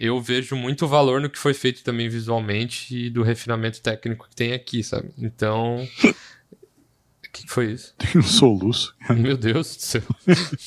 [0.00, 4.34] eu vejo muito valor no que foi feito também visualmente e do refinamento técnico que
[4.34, 5.12] tem aqui, sabe?
[5.18, 5.86] Então.
[6.02, 7.94] O que, foi isso?
[7.98, 8.96] Tem um soluço.
[9.14, 10.02] Meu Deus do céu.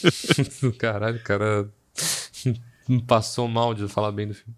[0.77, 1.67] Caralho, o cara
[3.07, 4.55] passou mal de falar bem do filme.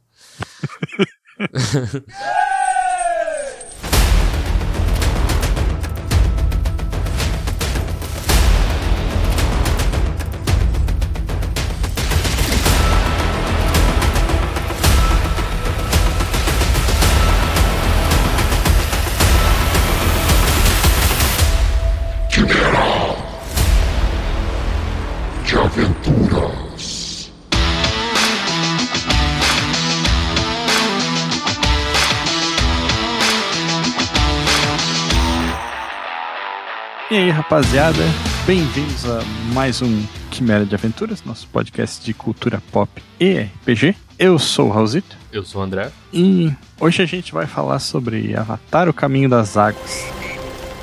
[37.50, 38.02] Rapaziada,
[38.48, 39.22] bem-vindos a
[39.54, 43.96] mais um Quimera de Aventuras, nosso podcast de cultura pop e RPG.
[44.18, 45.92] Eu sou o Raulzito Eu sou o André.
[46.12, 50.06] e hoje a gente vai falar sobre Avatar, o Caminho das Águas.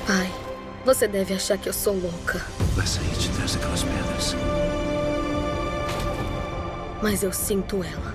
[0.06, 0.30] Pai,
[0.84, 2.41] você deve achar que eu sou louca,
[2.80, 4.36] Essa aí te traz aquelas pedras.
[7.02, 8.14] mas eu sinto ela.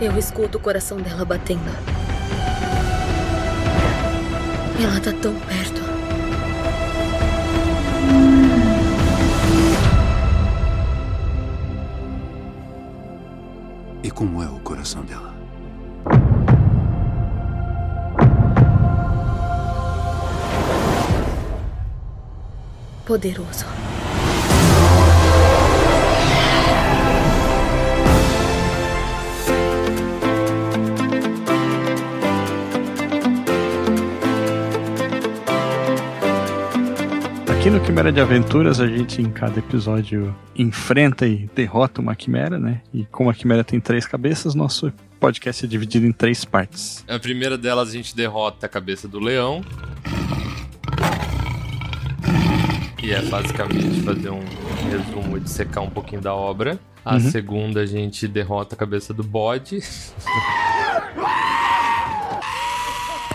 [0.00, 1.70] Eu escuto o coração dela batendo.
[4.82, 5.80] Ela tá tão perto.
[14.02, 15.32] E como é o coração dela?
[23.06, 23.66] Poderoso.
[37.72, 42.82] No Quimera de Aventuras, a gente em cada episódio enfrenta e derrota uma quimera, né?
[42.92, 47.02] E como a quimera tem três cabeças, nosso podcast é dividido em três partes.
[47.08, 49.64] A primeira delas a gente derrota a cabeça do leão.
[53.02, 54.44] E é basicamente fazer um
[54.90, 56.78] resumo de secar um pouquinho da obra.
[57.02, 59.80] A segunda a gente derrota a cabeça do bode.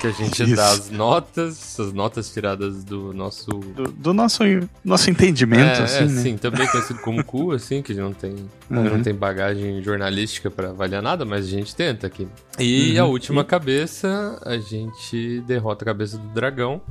[0.07, 0.55] a gente Isso.
[0.55, 3.49] dá as notas, as notas tiradas do nosso.
[3.51, 4.43] Do, do nosso,
[4.83, 6.21] nosso entendimento, é, assim, é, né?
[6.21, 8.31] sim, também conhecido como cu, assim, que não tem,
[8.69, 8.83] Uhum.
[8.83, 12.27] não tem bagagem jornalística pra avaliar nada, mas a gente tenta aqui.
[12.59, 13.03] E Uhum.
[13.03, 16.81] a última cabeça, a gente derrota a cabeça do dragão.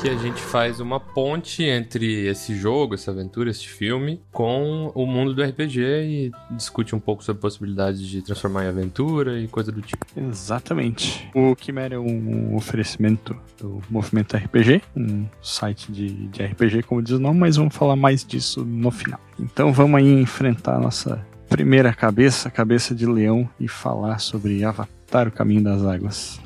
[0.00, 5.04] Que a gente faz uma ponte entre esse jogo, essa aventura, este filme, com o
[5.04, 9.72] mundo do RPG e discute um pouco sobre possibilidades de transformar em aventura e coisa
[9.72, 10.06] do tipo.
[10.16, 11.28] Exatamente.
[11.34, 17.14] O Quimera é um oferecimento do Movimento RPG, um site de, de RPG, como diz
[17.14, 19.18] o nome, mas vamos falar mais disso no final.
[19.38, 25.26] Então vamos aí enfrentar a nossa primeira cabeça, cabeça de leão, e falar sobre Avatar,
[25.26, 26.40] o Caminho das Águas.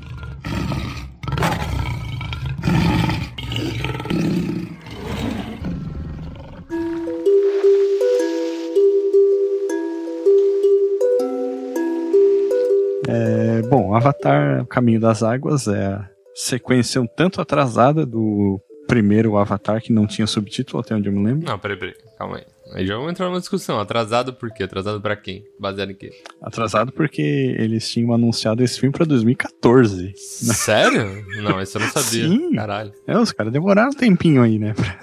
[13.72, 19.80] Bom, Avatar, o Caminho das Águas é a sequência um tanto atrasada do primeiro Avatar
[19.80, 21.46] que não tinha subtítulo, até onde eu me lembro.
[21.48, 22.44] Não, peraí, peraí, calma aí.
[22.74, 23.80] Aí já vamos entrar numa discussão.
[23.80, 24.62] Atrasado por quê?
[24.64, 25.42] Atrasado pra quem?
[25.58, 26.10] Baseado em quê?
[26.42, 30.12] Atrasado porque eles tinham anunciado esse filme pra 2014.
[30.16, 31.24] Sério?
[31.42, 32.28] Não, isso eu não sabia.
[32.28, 32.54] Sim.
[32.54, 32.92] Caralho.
[33.06, 34.74] É, os caras demoraram um tempinho aí, né?
[34.74, 34.98] pra-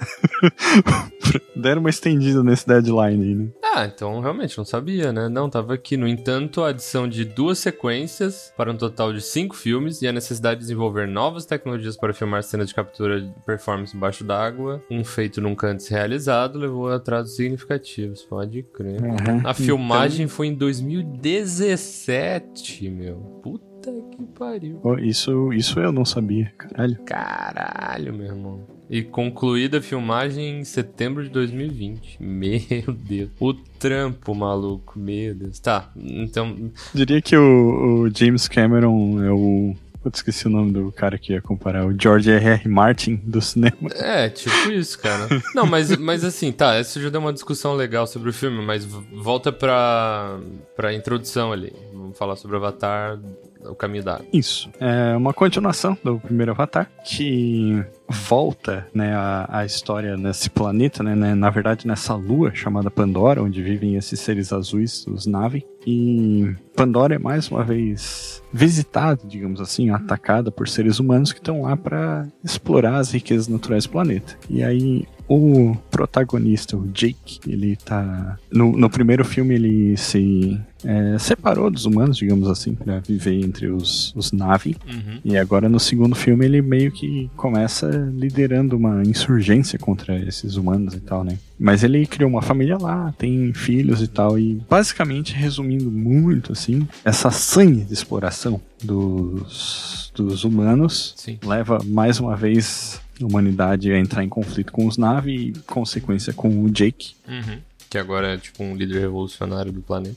[0.82, 3.48] pra- Deram uma estendida nesse deadline aí, né?
[3.72, 5.28] Ah, então realmente não sabia, né?
[5.28, 5.96] Não, tava aqui.
[5.96, 10.12] No entanto, a adição de duas sequências para um total de cinco filmes e a
[10.12, 15.04] necessidade de desenvolver novas tecnologias para filmar cenas de captura de performance embaixo d'água, um
[15.04, 18.24] feito nunca antes realizado, levou a atrasos significativos.
[18.24, 19.00] Pode crer.
[19.00, 19.42] Uhum.
[19.44, 23.16] A filmagem foi em 2017, meu.
[23.42, 24.78] Puta que pariu.
[24.78, 26.98] Pô, Isso, isso eu não sabia, caralho.
[27.04, 28.79] Caralho, meu irmão.
[28.90, 32.20] E concluída a filmagem em setembro de 2020.
[32.20, 33.30] Meu Deus.
[33.38, 34.98] O trampo, maluco.
[34.98, 35.60] Meu Deus.
[35.60, 36.72] Tá, então.
[36.92, 39.76] Diria que o, o James Cameron é o.
[40.02, 41.86] Putz, esqueci o nome do cara que ia comparar.
[41.86, 42.68] O George R.R.
[42.68, 43.76] Martin do cinema.
[43.94, 45.28] É, tipo isso, cara.
[45.54, 46.74] Não, mas, mas assim, tá.
[46.74, 50.40] Essa já deu uma discussão legal sobre o filme, mas volta pra,
[50.74, 51.72] pra introdução ali.
[51.92, 53.20] Vamos falar sobre Avatar,
[53.64, 54.26] o caminho da água.
[54.32, 54.70] Isso.
[54.80, 61.14] É uma continuação do primeiro Avatar, que volta né, a, a história nesse planeta, né,
[61.14, 65.66] né, na verdade nessa lua chamada Pandora, onde vivem esses seres azuis, os Na'vi.
[65.86, 71.62] E Pandora é mais uma vez visitada, digamos assim, atacada por seres humanos que estão
[71.62, 74.36] lá para explorar as riquezas naturais do planeta.
[74.48, 78.36] E aí o protagonista, o Jake, ele tá.
[78.50, 83.68] No, no primeiro filme ele se é, separou dos humanos, digamos assim, para viver entre
[83.68, 84.76] os, os Navi.
[84.84, 85.20] Uhum.
[85.24, 90.94] E agora no segundo filme ele meio que começa liderando uma insurgência contra esses humanos
[90.94, 91.38] e tal, né?
[91.56, 96.88] Mas ele criou uma família lá, tem filhos e tal, e basicamente, resumindo muito assim,
[97.04, 101.38] essa sangue de exploração dos, dos humanos Sim.
[101.44, 106.32] leva mais uma vez a humanidade a entrar em conflito com os Navi e consequência
[106.32, 107.14] com o Jake.
[107.28, 107.58] Uhum.
[107.88, 110.14] Que agora é tipo um líder revolucionário do planeta.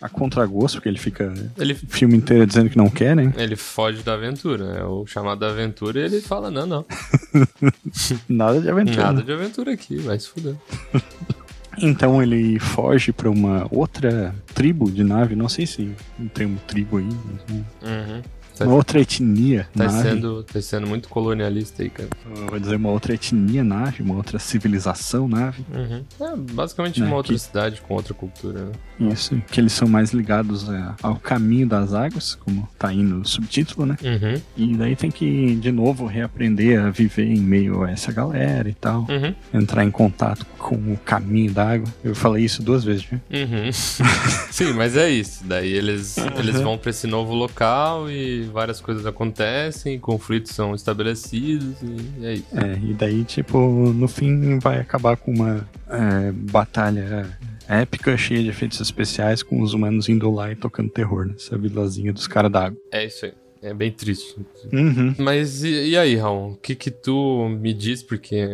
[0.00, 3.34] A contragosto, porque ele fica Ele, o filme inteiro dizendo que não quer, né?
[3.36, 6.86] ele foge da aventura, é o chamado da aventura e ele fala: não, não,
[8.28, 9.02] Nada de aventura.
[9.04, 10.54] nada de aventura aqui, vai se fuder.
[11.78, 15.90] Então ele foge pra uma outra tribo de nave, não sei se
[16.32, 17.50] tem um tribo aí, mas?
[17.90, 18.22] Uhum.
[18.56, 20.02] Tá, uma outra etnia tá nave.
[20.08, 22.08] sendo, tá sendo muito colonialista aí, cara.
[22.36, 25.62] Eu Vou dizer uma outra etnia nave, uma outra civilização nave.
[25.74, 26.02] Uhum.
[26.20, 28.72] É basicamente Né, uma outra que- cidade com outra cultura, né?
[28.98, 33.24] Isso, que eles são mais ligados é, ao caminho das águas, como tá aí no
[33.24, 33.96] subtítulo, né?
[34.02, 34.40] Uhum.
[34.56, 38.74] E daí tem que, de novo, reaprender a viver em meio a essa galera e
[38.74, 39.06] tal.
[39.08, 39.34] Uhum.
[39.52, 41.88] Entrar em contato com o caminho da água.
[42.02, 43.20] Eu falei isso duas vezes, né?
[43.30, 43.70] Uhum.
[44.50, 45.44] Sim, mas é isso.
[45.44, 51.76] Daí eles, eles vão pra esse novo local e várias coisas acontecem, conflitos são estabelecidos
[51.82, 52.46] e é isso.
[52.54, 57.26] É, e daí, tipo, no fim vai acabar com uma é, batalha
[57.68, 62.12] épica, cheia de efeitos especiais, com os humanos indo lá e tocando terror nessa vilazinha
[62.12, 62.78] dos caras da água.
[62.92, 63.32] É isso aí.
[63.62, 64.36] É bem triste.
[64.72, 65.14] Uhum.
[65.18, 66.52] Mas e, e aí, Raul?
[66.52, 68.02] O que que tu me diz?
[68.02, 68.46] Porque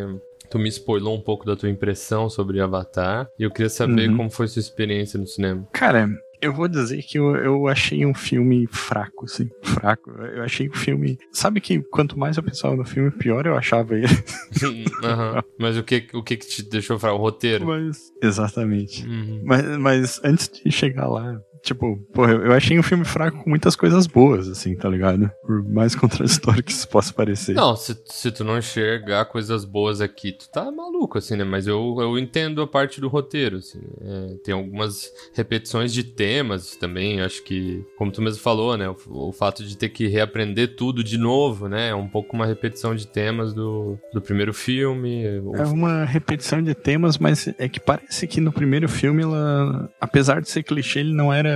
[0.48, 3.26] tu me spoilou um pouco da tua impressão sobre Avatar.
[3.38, 4.16] E eu queria saber Uhum.
[4.16, 5.66] como foi sua experiência no cinema.
[5.72, 6.08] Cara,
[6.42, 10.10] eu vou dizer que eu, eu achei um filme fraco, assim, fraco.
[10.10, 11.16] Eu achei o filme.
[11.30, 14.08] Sabe que quanto mais eu pensava no filme, pior eu achava ele.
[15.56, 17.16] Mas o que, o que que te deixou fraco?
[17.16, 17.66] O roteiro?
[17.66, 18.12] Mas.
[18.20, 19.06] Exatamente.
[19.06, 19.42] Uhum.
[19.44, 23.76] Mas, mas antes de chegar lá, tipo, porra, eu achei um filme fraco com muitas
[23.76, 25.30] coisas boas, assim, tá ligado?
[25.46, 27.54] Por mais contraditório que isso possa parecer.
[27.54, 31.44] Não, se, se tu não enxergar coisas boas aqui, tu tá maluco, assim, né?
[31.44, 33.80] Mas eu, eu entendo a parte do roteiro, assim.
[34.00, 38.88] É, tem algumas repetições de temas também, acho que, como tu mesmo falou, né?
[38.88, 38.96] O,
[39.28, 41.88] o fato de ter que reaprender tudo de novo, né?
[41.90, 45.24] É um pouco uma repetição de temas do, do primeiro filme.
[45.40, 49.88] O- É uma repetição de temas, mas é que parece que no primeiro filme ela,
[50.00, 51.51] apesar de ser clichê, ele não era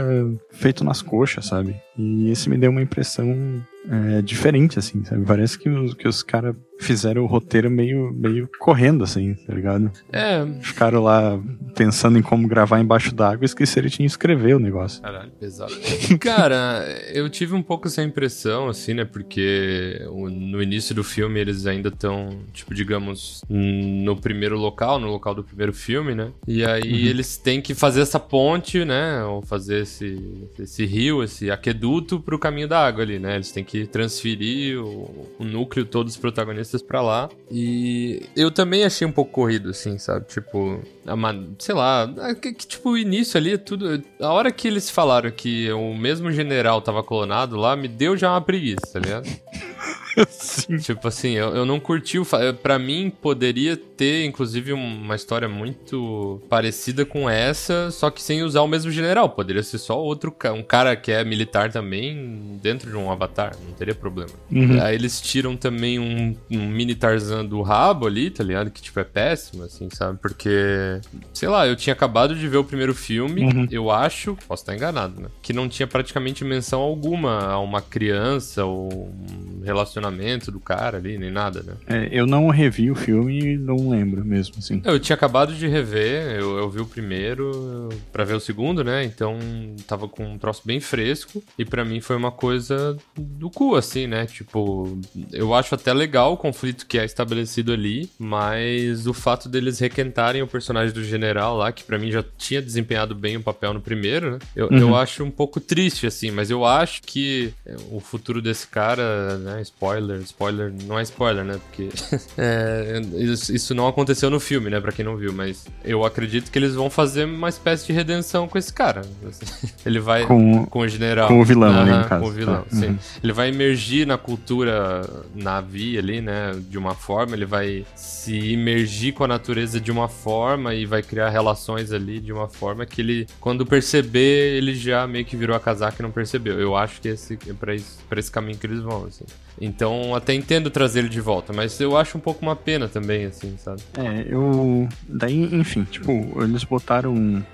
[0.50, 1.76] feito nas coxas, sabe?
[1.96, 5.25] E esse me deu uma impressão é, diferente, assim, sabe?
[5.25, 9.91] Parece que os, que os caras fizeram o roteiro meio, meio correndo, assim, tá ligado?
[10.12, 10.44] É.
[10.61, 11.41] Ficaram lá
[11.75, 15.00] pensando em como gravar embaixo d'água e esqueceram de escrever o negócio.
[15.00, 15.73] Caralho, pesado.
[16.21, 16.85] Cara,
[17.15, 19.05] eu tive um pouco essa impressão, assim, né?
[19.06, 25.09] Porque o- no início do filme eles ainda estão, tipo, digamos, no primeiro local, no
[25.09, 26.31] local do primeiro filme, né?
[26.47, 29.25] E aí eles têm que fazer essa ponte, né?
[29.25, 33.37] Ou fazer esse, esse rio, esse aqueduto pro caminho da água ali, né?
[33.37, 37.28] Eles têm que transferir o, o núcleo todo dos protagonistas pra lá.
[37.50, 40.26] E eu também achei um pouco corrido, assim, sabe?
[40.28, 44.00] Tipo, a ma- sei lá, é que, que, tipo, o início ali, tudo.
[44.20, 48.31] A hora que eles falaram que o mesmo general tava clonado lá, me deu já
[48.31, 49.26] uma preguiça, tá ligado?
[50.29, 50.77] Sim.
[50.79, 52.25] Tipo assim, eu, eu não curti o.
[52.25, 58.43] fa- Pra mim, poderia ter, inclusive, uma história muito parecida com essa, só que sem
[58.43, 59.29] usar o mesmo general.
[59.29, 60.31] Poderia ser só outro.
[60.32, 64.31] ca- Um cara que é militar também dentro de um avatar, não teria problema.
[64.51, 64.81] Uhum.
[64.82, 68.70] Aí eles tiram também um, um mini Tarzan do rabo ali, tá ligado?
[68.70, 70.19] Que, tipo, é péssimo, assim, sabe?
[70.20, 71.01] Porque,
[71.35, 73.69] sei lá, eu tinha acabado de ver o primeiro filme, Uhum.
[73.70, 75.29] eu acho, posso estar enganado, né?
[75.43, 80.06] Que não tinha praticamente menção alguma a uma criança ou um relacionamento
[80.51, 81.75] do cara ali, nem nada, né?
[81.86, 84.81] É, eu não revi o filme e não lembro mesmo, assim.
[84.84, 89.05] Eu tinha acabado de rever, eu, eu vi o primeiro pra ver o segundo, né?
[89.05, 89.39] Então
[89.86, 94.06] tava com um troço bem fresco e pra mim foi uma coisa do cu, assim,
[94.06, 94.27] né?
[94.27, 94.98] Tipo,
[95.32, 100.43] eu acho até legal o conflito que é estabelecido ali, mas o fato deles requentarem
[100.43, 103.81] o personagem do general lá, que pra mim já tinha desempenhado bem o papel no
[103.81, 104.39] primeiro, né?
[104.55, 107.53] Eu, eu acho um pouco triste, assim, mas eu acho que
[107.91, 109.63] o futuro desse cara, né?
[109.63, 111.58] Spoiler spoiler, spoiler, não é spoiler, né?
[111.67, 111.88] Porque
[112.36, 114.81] é, isso, isso não aconteceu no filme, né?
[114.81, 118.46] Pra quem não viu, mas eu acredito que eles vão fazer uma espécie de redenção
[118.48, 119.03] com esse cara.
[119.84, 121.29] Ele vai Com- com o general.
[121.29, 122.76] com o vilão ali, no Aham, caso, Com o vilão, tá.
[122.76, 122.86] sim.
[122.88, 122.98] Uhum.
[123.22, 125.03] Ele vai emergir na cultura
[125.34, 126.53] navi ali, né?
[126.69, 131.03] De uma forma, ele vai se imergir com a natureza de uma forma e vai
[131.03, 135.55] criar relações ali de uma forma que ele, quando perceber, ele já meio que virou
[135.56, 136.58] a casaca e não percebeu.
[136.60, 139.24] Eu acho que esse, é pra, esse, pra esse caminho que eles vão, assim.
[139.60, 143.25] Então, até entendo trazer ele de volta, mas eu acho um pouco uma pena também,
[143.27, 143.82] assim, sabe?
[143.96, 144.89] É, eu.
[145.08, 147.44] Daí, enfim, tipo, eles botaram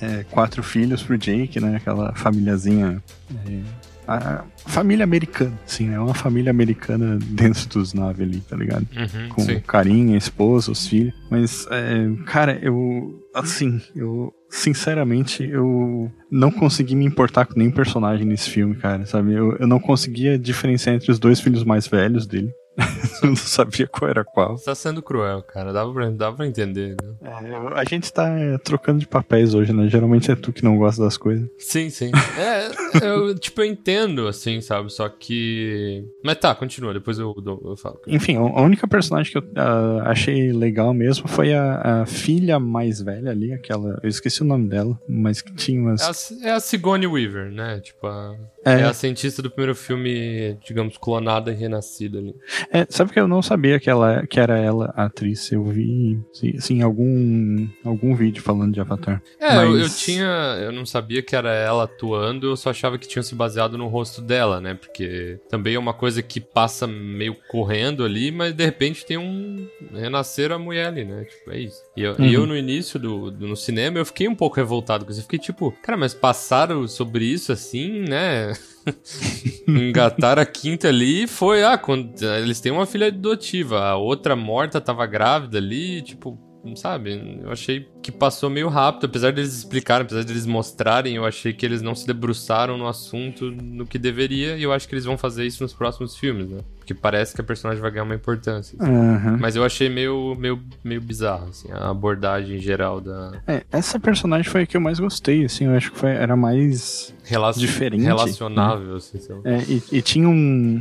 [0.00, 1.76] é, quatro filhos pro Jake, né?
[1.76, 3.02] Aquela famíliazinha.
[3.46, 3.60] é,
[4.08, 5.98] a família americana, assim, né?
[5.98, 8.86] Uma família americana dentro dos naves ali, tá ligado?
[8.96, 9.60] Uhum, Com sim.
[9.60, 11.14] carinho, a esposa, os filhos.
[11.30, 13.20] Mas, é, cara, eu.
[13.34, 14.32] Assim, eu.
[14.48, 19.34] Sinceramente, eu não consegui me importar com nenhum personagem nesse filme, cara, sabe?
[19.34, 22.52] Eu, eu não conseguia diferenciar entre os dois filhos mais velhos dele.
[23.22, 24.56] eu não sabia qual era qual.
[24.56, 25.72] Você tá sendo cruel, cara.
[25.72, 27.14] Dava pra, dava pra entender, né?
[27.22, 29.88] É, a gente tá é, trocando de papéis hoje, né?
[29.88, 31.48] Geralmente é tu que não gosta das coisas.
[31.58, 32.10] Sim, sim.
[32.36, 32.68] É,
[33.02, 34.92] eu, tipo, eu entendo, assim, sabe?
[34.92, 36.04] Só que.
[36.22, 37.98] Mas tá, continua, depois eu, eu falo.
[38.06, 43.00] Enfim, a única personagem que eu ah, achei legal mesmo foi a, a filha mais
[43.00, 43.98] velha ali, aquela.
[44.02, 46.02] Eu esqueci o nome dela, mas que tinha umas.
[46.02, 47.80] É a, é a Sigourney Weaver, né?
[47.80, 48.80] Tipo, a, É.
[48.80, 48.84] é.
[48.84, 52.34] a cientista do primeiro filme, digamos, clonada e renascida ali.
[52.72, 55.50] É, sabe que eu não sabia que, ela, que era ela a atriz?
[55.52, 59.22] Eu vi, sim, sim, algum, algum vídeo falando de Avatar.
[59.40, 60.26] É, eu, Mas- eu tinha.
[60.60, 63.86] Eu não sabia que era ela atuando, eu só achava que tinha se baseado no
[63.86, 64.74] rosto dela, né?
[64.74, 69.66] Porque também é uma coisa que passa meio correndo ali, mas de repente tem um.
[69.92, 71.24] Renascer a mulher ali, né?
[71.24, 71.82] Tipo, é isso.
[71.96, 72.28] E eu, e Uhum.
[72.42, 75.20] eu, no início do, do- no cinema, eu fiquei um pouco revoltado com isso.
[75.20, 78.52] Eu fiquei tipo, cara, mas passaram sobre isso assim, né?
[79.66, 84.36] Engataram a quinta ali e foi, ah, quando, eles têm uma filha adotiva, a outra
[84.36, 86.38] morta tava grávida ali, tipo,
[86.76, 87.40] sabe?
[87.42, 91.66] Eu achei que passou meio rápido, apesar deles explicarem, apesar deles mostrarem, eu achei que
[91.66, 95.18] eles não se debruçaram no assunto no que deveria, e eu acho que eles vão
[95.18, 96.60] fazer isso nos próximos filmes, né?
[96.86, 98.78] Porque parece que a personagem vai ganhar uma importância.
[98.80, 98.92] assim.
[98.92, 99.38] Aham.
[99.40, 104.48] Mas eu achei meio, meio, meio bizarro, assim, a abordagem geral da É, essa personagem
[104.48, 107.60] foi a que eu mais gostei, assim, eu acho que foi, era mais relacion...
[107.60, 108.06] Diferente, né?
[108.06, 109.40] relacionável, assim, sei lá.
[109.44, 110.80] É, e, e tinha um,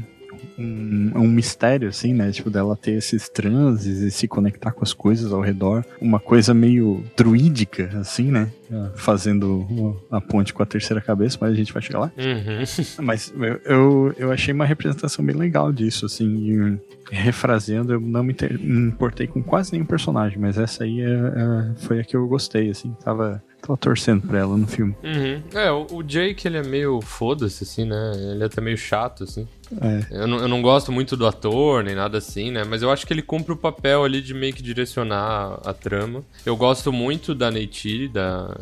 [0.58, 2.32] um, um mistério, assim, né?
[2.32, 5.86] Tipo, dela ter esses transes e se conectar com as coisas ao redor.
[6.02, 8.50] Uma coisa meio druídica, assim, né?
[8.72, 12.12] Ah, Fazendo a ponte com a terceira cabeça, mas a gente vai chegar lá.
[12.18, 12.64] Uhum.
[13.06, 16.26] Mas eu, eu, eu achei uma representação bem legal disso, assim.
[16.26, 16.80] E,
[17.12, 21.06] refraseando, eu não me inter- me importei com quase nenhum personagem, mas essa aí é-
[21.10, 22.96] é- foi a que eu gostei, assim.
[23.04, 24.96] Tava, tava torcendo pra ela no filme.
[25.04, 25.42] Uhum.
[25.54, 28.12] É, o, o Jake, ele é meio foda-se, assim, né?
[28.32, 29.48] Ele é até meio chato, assim.
[29.82, 30.22] É.
[30.22, 32.64] Eu não, eu não gosto muito do ator, nem nada assim, né?
[32.64, 36.24] Mas eu acho que ele cumpre o papel ali de meio que direcionar a trama.
[36.46, 38.56] Eu gosto muito da Neytiri, da,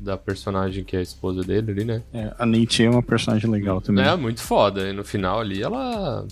[0.00, 2.02] da personagem que é a esposa dele ali, né?
[2.12, 4.04] É, a Nate é uma personagem legal também.
[4.04, 4.88] É, muito foda.
[4.88, 6.24] E no final ali, ela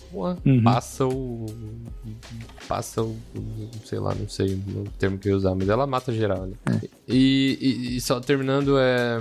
[0.44, 0.62] Uhum.
[0.62, 1.46] passa o...
[2.68, 3.16] Passa o...
[3.84, 6.56] Sei lá, não sei o termo que eu ia usar, mas ela mata geral ali.
[6.66, 6.88] É.
[7.08, 9.18] E, e- e só terminando, é...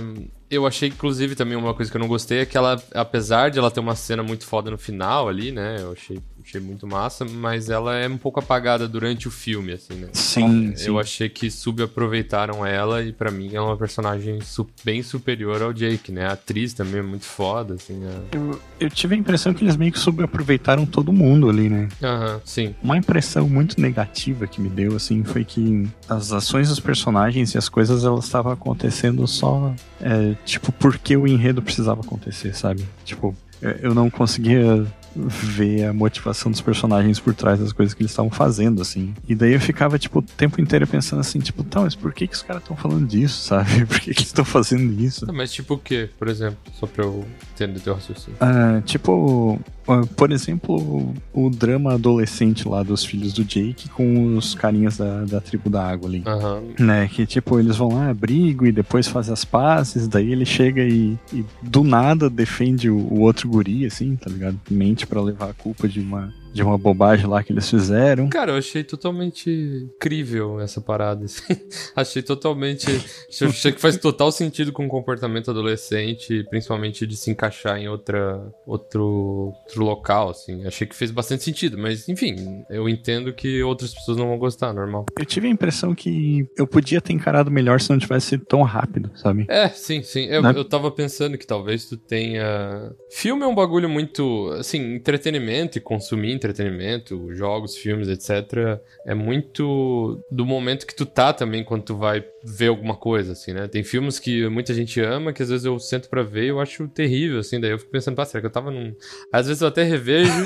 [0.54, 3.58] Eu achei, inclusive, também uma coisa que eu não gostei é que ela, apesar de
[3.58, 5.78] ela ter uma cena muito foda no final ali, né?
[5.80, 9.94] Eu achei, achei muito massa, mas ela é um pouco apagada durante o filme, assim,
[9.94, 10.08] né?
[10.12, 10.88] Sim, sim.
[10.88, 15.72] Eu achei que subaproveitaram ela e pra mim é uma personagem su- bem superior ao
[15.72, 16.26] Jake, né?
[16.26, 18.00] A atriz também é muito foda, assim.
[18.04, 21.88] a- Eu, eu tive a impressão que eles meio que subaproveitaram todo mundo ali, né?
[22.02, 22.74] Aham, sim.
[22.82, 27.58] Uma impressão muito negativa que me deu, assim, foi que as ações dos personagens e
[27.58, 32.86] as coisas, elas estavam acontecendo só, é, tipo, porque o enredo precisava acontecer, sabe?
[33.04, 34.84] Tipo, eu- eu não conseguia
[35.14, 39.14] ver a motivação dos personagens por trás das coisas que eles estavam fazendo, assim.
[39.28, 42.26] E daí eu ficava, tipo, o tempo inteiro pensando assim, tipo, tá, mas por que
[42.26, 43.86] que os caras estão falando disso, sabe?
[43.86, 45.26] Por que que eles estão fazendo isso?
[45.26, 46.58] Tá, mas tipo o quê, por exemplo?
[46.72, 48.36] Só pra eu entender teu raciocínio.
[48.40, 54.54] Ah, tipo, ah, por exemplo, o, drama adolescente lá dos filhos do Jake com os
[54.54, 56.22] carinhas da, da tribo da água ali.
[56.26, 56.62] Aham.
[56.78, 60.82] Né, que tipo, eles vão lá, brigam e depois fazem as pazes, daí ele chega
[60.82, 64.58] e, e do nada defende o, o outro guri, assim, tá ligado?
[64.70, 68.28] Mente pra levar a culpa de uma de uma bobagem lá que eles fizeram.
[68.28, 71.24] Cara, eu achei totalmente crível essa parada.
[71.24, 71.42] assim.
[71.94, 72.86] achei totalmente.
[73.28, 78.40] achei que faz total sentido com o comportamento adolescente, principalmente de se encaixar em outra,
[78.66, 80.64] outro, outro local, assim.
[80.66, 84.72] Achei que fez bastante sentido, mas enfim, eu entendo que outras pessoas não vão gostar,
[84.72, 85.06] normal.
[85.18, 88.62] Eu tive a impressão que eu podia ter encarado melhor se não tivesse sido tão
[88.62, 89.44] rápido, sabe?
[89.48, 90.26] É, sim, sim.
[90.26, 90.52] Eu, Né?
[90.54, 92.92] eu tava pensando que talvez tu tenha.
[93.10, 94.50] Filme é um bagulho muito.
[94.58, 98.80] Assim, entretenimento e consumir entretenimento, jogos, filmes, etc.
[99.06, 103.52] É muito do momento que tu tá também quando tu vai ver alguma coisa, assim,
[103.52, 103.66] né?
[103.66, 106.60] Tem filmes que muita gente ama, que às vezes eu sento pra ver e eu
[106.60, 107.58] acho terrível, assim.
[107.58, 108.94] Daí eu fico pensando, pá, será que eu tava num.
[109.32, 110.32] Às vezes eu até revejo.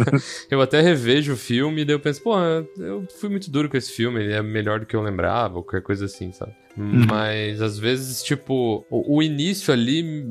[0.50, 2.38] eu até revejo o filme e daí eu penso, pô,
[2.78, 5.62] eu fui muito duro com esse filme, ele é melhor do que eu lembrava, ou
[5.62, 6.52] qualquer coisa assim, sabe?
[6.76, 10.24] Mas às vezes, tipo, o, o início ali,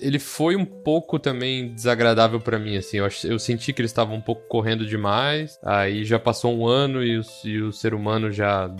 [0.00, 2.98] ele foi um pouco também desagradável pra mim, assim.
[2.98, 5.58] Eu, eu senti que eles estavam um pouco correndo demais.
[5.62, 8.74] Aí já passou um ano e o, e o ser humano já.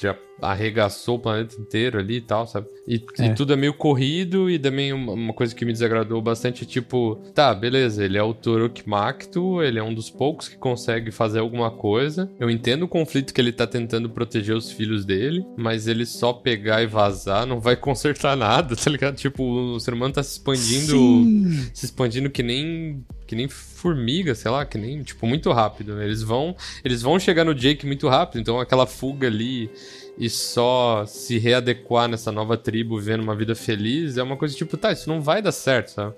[0.00, 2.66] Já arregaçou o planeta inteiro ali e tal, sabe?
[2.86, 3.32] E, e É.
[3.32, 7.16] tudo é meio corrido e também uma, uma coisa que me desagradou bastante é tipo,
[7.34, 11.38] tá, beleza, ele é o Toruk Makto, ele é um dos poucos que consegue fazer
[11.38, 12.30] alguma coisa.
[12.38, 16.32] Eu entendo o conflito que ele tá tentando proteger os filhos dele, mas ele só
[16.32, 19.16] pegar e vazar não vai consertar nada, tá ligado?
[19.16, 21.68] Tipo, o ser humano tá se expandindo Sim.
[21.72, 25.94] se expandindo que nem que nem formiga, sei lá, que nem tipo muito rápido.
[25.94, 26.04] né?
[26.04, 26.54] Eles vão
[26.84, 29.70] eles vão chegar no Jake muito rápido, então aquela fuga ali
[30.16, 34.76] e só se readequar nessa nova tribo, vivendo uma vida feliz, é uma coisa tipo,
[34.76, 36.14] tá, isso não vai dar certo, sabe?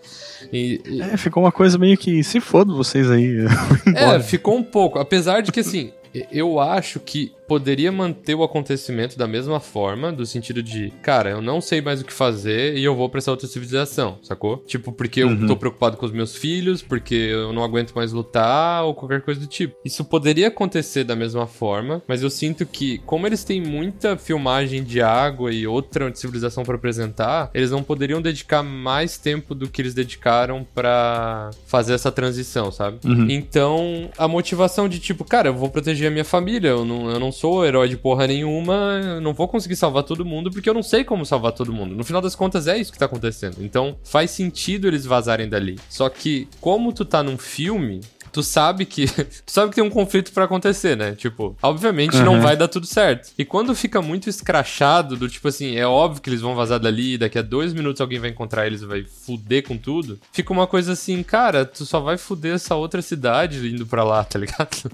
[0.53, 3.39] E, e- É, ficou uma coisa meio que se foda vocês aí.
[3.97, 4.99] é, ficou um pouco.
[4.99, 5.93] Apesar de que, assim,
[6.31, 11.43] eu acho que poderia manter o acontecimento da mesma forma, do sentido de, cara, eu
[11.43, 14.59] não sei mais o que fazer e eu vou pra essa outra civilização, sacou?
[14.67, 15.47] Tipo, porque eu Uhum.
[15.47, 19.41] tô preocupado com os meus filhos, porque eu não aguento mais lutar ou qualquer coisa
[19.41, 19.77] do tipo.
[19.85, 24.83] Isso poderia acontecer da mesma forma, mas eu sinto que, como eles têm muita filmagem
[24.83, 29.83] de água e outra civilização pra apresentar, eles não poderiam dedicar mais tempo do que
[29.83, 32.99] eles dedicaram pra fazer essa transição, sabe?
[33.05, 33.27] Uhum.
[33.31, 37.21] Então, a motivação de tipo, cara, eu vou proteger a minha família, eu não, eu
[37.21, 40.75] não sou herói de porra nenhuma, eu não vou conseguir salvar todo mundo porque eu
[40.75, 41.95] não sei como salvar todo mundo.
[41.95, 43.59] No final das contas, é isso que tá acontecendo.
[43.61, 45.79] Então, faz sentido eles vazarem dali.
[45.89, 48.01] Só que, como tu tá num filme.
[48.33, 49.07] Tu sabe que.
[49.47, 51.13] Tu sabe que tem um conflito pra acontecer, né?
[51.13, 52.41] Tipo, obviamente não Uhum.
[52.41, 53.31] vai dar tudo certo.
[53.39, 57.17] E quando fica muito escrachado, do tipo assim, é óbvio que eles vão vazar dali,
[57.19, 60.19] daqui a dois minutos alguém vai encontrar eles e vai fuder com tudo.
[60.33, 64.23] Fica uma coisa assim, cara, tu só vai fuder essa outra cidade indo pra lá,
[64.25, 64.91] tá ligado?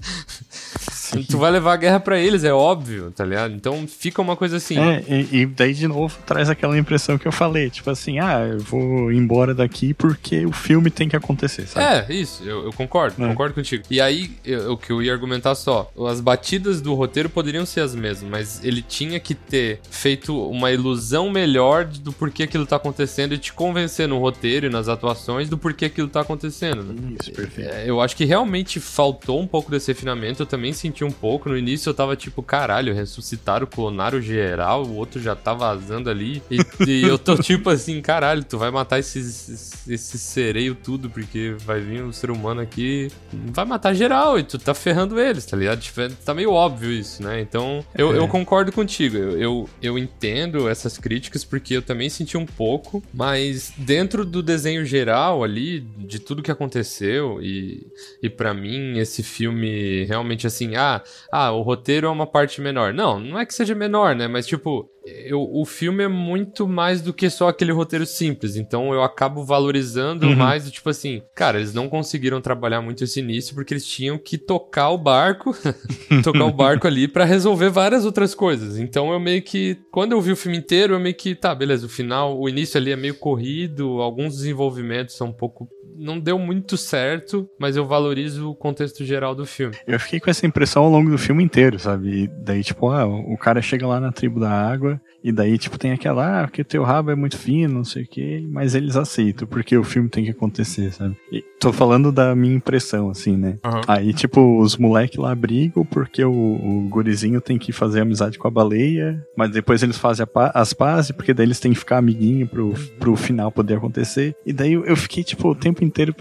[1.29, 3.53] tu vai levar a guerra pra eles, é óbvio, tá ligado?
[3.53, 4.77] Então fica uma coisa assim.
[4.79, 8.39] É, e, e daí de novo traz aquela impressão que eu falei, tipo assim, ah,
[8.51, 11.85] eu vou embora daqui porque o filme tem que acontecer, sabe?
[12.11, 13.27] É, isso, eu, eu concordo, É.
[13.33, 13.83] concordo contigo.
[13.89, 14.31] E aí,
[14.69, 18.63] o que eu ia argumentar só, as batidas do roteiro poderiam ser as mesmas, mas
[18.63, 23.53] ele tinha que ter feito uma ilusão melhor do porquê aquilo tá acontecendo e te
[23.53, 27.15] convencer no roteiro e nas atuações do porquê aquilo tá acontecendo, né?
[27.19, 27.69] Isso, perfeito.
[27.69, 30.41] É, eu acho que realmente faltou um pouco desse refinamento.
[30.41, 31.49] Eu também senti um pouco.
[31.49, 36.41] No início eu tava tipo, caralho, ressuscitaram, clonaram geral, o outro já tá vazando ali.
[36.49, 41.09] E, e eu tô tipo assim, caralho, tu vai matar esses, esses, esse sereio tudo,
[41.09, 45.45] porque vai vir o ser humano aqui, vai matar geral e tu tá ferrando eles,
[45.45, 45.79] tá ligado?
[45.79, 47.41] Tipo, é- tá meio óbvio isso, né?
[47.41, 48.17] Então eu, É.
[48.17, 49.17] eu concordo contigo.
[49.17, 54.43] Eu, eu, eu entendo essas críticas porque eu também senti um pouco, mas dentro do
[54.43, 57.87] desenho geral ali, de tudo que aconteceu, e,
[58.21, 62.93] e para mim esse filme realmente assim, ah, ah, o roteiro é uma parte menor.
[62.93, 64.27] Não, não é que seja menor, né?
[64.27, 68.55] Mas tipo, eu, o filme é muito mais do que só aquele roteiro simples.
[68.55, 70.35] Então eu acabo valorizando Uhum.
[70.35, 74.17] mais do tipo assim, cara, eles não conseguiram trabalhar muito esse início porque eles tinham
[74.17, 75.53] que tocar o barco,
[76.23, 78.77] tocar o barco ali pra resolver várias outras coisas.
[78.77, 81.85] Então eu meio que, quando eu vi o filme inteiro, eu meio que, tá, beleza,
[81.85, 86.39] o final, o início ali é meio corrido, alguns desenvolvimentos são um pouco não deu
[86.39, 89.75] muito certo, mas eu valorizo o contexto geral do filme.
[89.85, 92.23] Eu fiquei com essa impressão ao longo do filme inteiro, sabe?
[92.23, 94.92] E daí, tipo, ah, o cara chega lá na tribo da água,
[95.23, 98.07] e daí, tipo, tem aquela, ah, porque teu rabo é muito fino, não sei o
[98.07, 101.15] quê, mas eles aceitam, porque o filme tem que acontecer, sabe?
[101.31, 103.57] E tô falando da minha impressão, assim, né?
[103.63, 103.81] Aham.
[103.87, 108.47] Aí, tipo, os moleques lá brigam porque o, o gurizinho tem que fazer amizade com
[108.47, 111.97] a baleia, mas depois eles fazem pa- as pazes, porque daí eles têm que ficar
[111.97, 114.35] amiguinho pro, pro final poder acontecer.
[114.45, 116.13] E daí eu fiquei, tipo, o tempo inteiro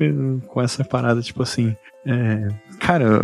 [0.47, 1.75] com essa parada, tipo assim,
[2.07, 3.21] é, cara,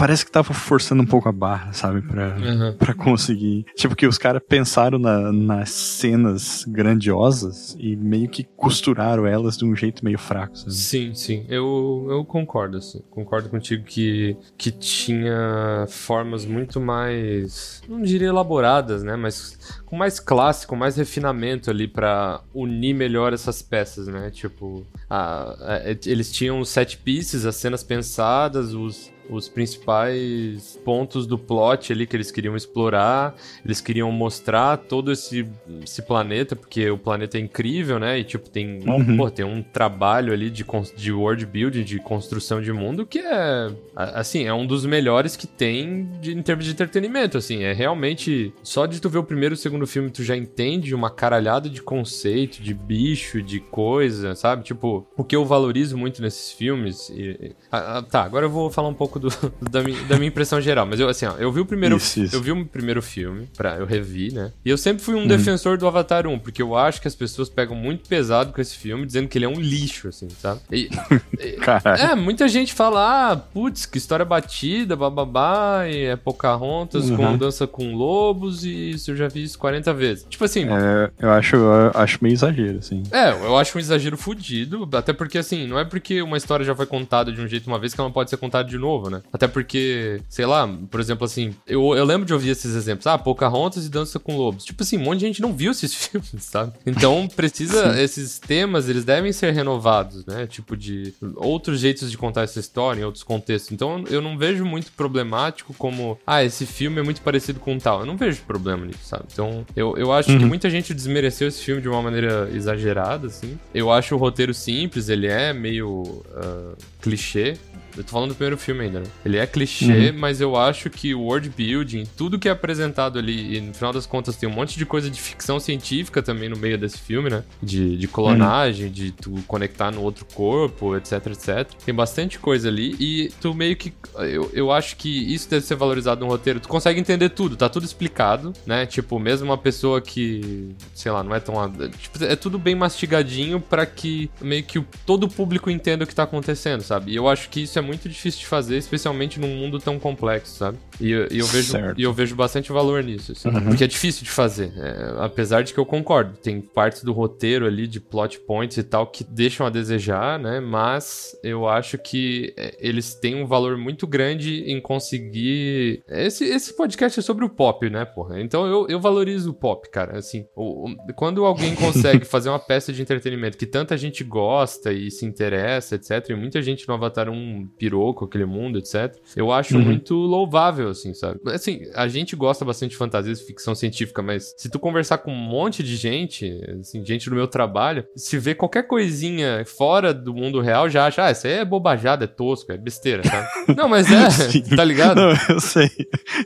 [0.00, 2.00] parece que tava forçando um pouco a barra, sabe?
[2.00, 2.72] Pra, Uhum.
[2.78, 3.66] pra conseguir.
[3.76, 9.64] Tipo, que os caras pensaram na- nas cenas grandiosas e meio que costuraram elas de
[9.64, 10.72] um jeito meio fraco, sabe?
[10.72, 11.44] Sim, sim.
[11.48, 13.02] Eu, eu concordo, assim.
[13.10, 17.82] Concordo contigo que, que tinha formas muito mais.
[17.88, 19.16] Não diria elaboradas, né?
[19.16, 24.30] Mas com mais classe, com mais refinamento ali pra unir melhor essas peças, né?
[24.30, 29.10] Tipo, a- a- eles tinham os set pieces, as cenas pensadas, os.
[29.30, 35.46] Os principais pontos do plot ali que eles queriam explorar, eles queriam mostrar todo esse,
[35.82, 38.18] esse planeta, porque o planeta é incrível, né?
[38.18, 39.16] E tipo, tem, Uhum.
[39.16, 40.64] pô, tem um trabalho ali de,
[40.96, 45.36] de world building, de construção de mundo que é, a- assim, é um dos melhores
[45.36, 49.24] que tem de- em termos de entretenimento, assim, é realmente, só de tu ver o
[49.24, 53.60] primeiro e o segundo filme, tu já entende uma caralhada de conceito, de bicho, de
[53.60, 54.64] coisa, sabe?
[54.64, 58.70] Tipo, o que eu valorizo muito nesses filmes, e- ah, ah, tá, agora eu vou
[58.70, 59.28] falar um pouco do,
[59.70, 62.20] da, minha, da minha impressão geral, mas eu, assim, ó, eu vi o primeiro, Isso,
[62.22, 62.34] isso.
[62.34, 64.50] eu vi o primeiro filme, pra, eu revi, né?
[64.64, 67.48] E eu sempre fui um defensor do Avatar 1, porque eu acho que as pessoas
[67.48, 70.60] pegam muito pesado com esse filme, dizendo que ele é um lixo, assim, sabe?
[70.72, 70.88] E-
[71.98, 77.16] é, muita gente fala, ah, putz, que história batida, bababá, e é Pocahontas Uhum.
[77.16, 80.26] com dança com lobos, e isso eu já vi isso 40 vezes.
[80.28, 83.02] Tipo assim, É, eu acho, eu acho meio exagero, assim.
[83.10, 86.74] é, eu acho um exagero fudido, até porque, assim, não é porque uma história já
[86.74, 89.09] foi contada de um jeito uma vez que ela não pode ser contada de novo,
[89.10, 89.22] né?
[89.32, 93.18] Até porque, sei lá, por exemplo, assim, eu, eu lembro de ouvir esses exemplos, ah,
[93.18, 94.64] Pocahontas e Dança com Lobos.
[94.64, 96.72] Tipo assim, um monte de gente não viu esses filmes, sabe?
[96.86, 100.46] Então, precisa, esses temas, eles devem ser renovados, né?
[100.46, 103.72] Tipo de outros jeitos de contar essa história em outros contextos.
[103.72, 108.00] Então, eu não vejo muito problemático como, ah, esse filme é muito parecido com tal.
[108.00, 109.24] Eu não vejo problema nisso, sabe?
[109.32, 113.58] Então, eu, eu acho que muita gente desmereceu esse filme de uma maneira exagerada, assim.
[113.74, 117.56] Eu acho o roteiro simples, ele é meio ah, clichê.
[117.96, 119.06] Eu tô falando do primeiro filme ainda, né?
[119.24, 123.56] Ele é clichê, mas eu acho que o world building, tudo que é apresentado ali,
[123.56, 126.56] e no final das contas tem um monte de coisa de ficção científica também no
[126.56, 127.42] meio desse filme, né?
[127.62, 131.68] De, de clonagem, de tu conectar no outro corpo, etc, etc.
[131.84, 133.92] Tem bastante coisa ali e tu meio que.
[134.18, 136.60] Eu, eu acho que isso deve ser valorizado no roteiro.
[136.60, 138.86] Tu consegue entender tudo, tá tudo explicado, né?
[138.86, 141.54] Tipo, mesmo uma pessoa que, sei lá, não é tão.
[141.98, 146.14] Tipo, é tudo bem mastigadinho pra que meio que todo o público entenda o que
[146.14, 147.12] tá acontecendo, sabe?
[147.12, 150.56] E eu acho que isso é muito difícil de fazer, especialmente num mundo tão complexo,
[150.56, 150.78] sabe?
[151.00, 151.98] E, eu- e eu, vejo, Certo.
[151.98, 154.72] e eu vejo bastante valor nisso, assim, porque é difícil de fazer.
[154.76, 158.82] é, apesar de que eu concordo, tem partes do roteiro ali, de plot points e
[158.82, 160.60] tal, que deixam a desejar, né?
[160.60, 166.02] Mas eu acho que é, eles têm um valor muito grande em conseguir.
[166.08, 168.40] Esse, esse podcast é sobre o pop, né, porra?
[168.40, 170.18] Então eu, eu valorizo o pop, cara.
[170.18, 174.92] Assim, o- o- quando alguém consegue fazer uma peça de entretenimento que tanta gente gosta
[174.92, 179.14] e se interessa, etc., e muita gente no Avatar 1 pirou com aquele mundo, etc.,
[179.36, 181.40] eu acho muito louvável, assim, sabe?
[181.46, 185.32] Assim, a gente gosta bastante de fantasia e ficção científica, mas se tu conversar com
[185.32, 190.34] um monte de gente, assim, gente do meu trabalho, se vê qualquer coisinha fora do
[190.34, 193.48] mundo real, já acha, ah, isso aí é bobajada, é tosco, é besteira, sabe?
[193.76, 194.62] Não, mas é, Sim.
[194.76, 195.16] tá ligado?
[195.20, 195.90] Não, eu sei.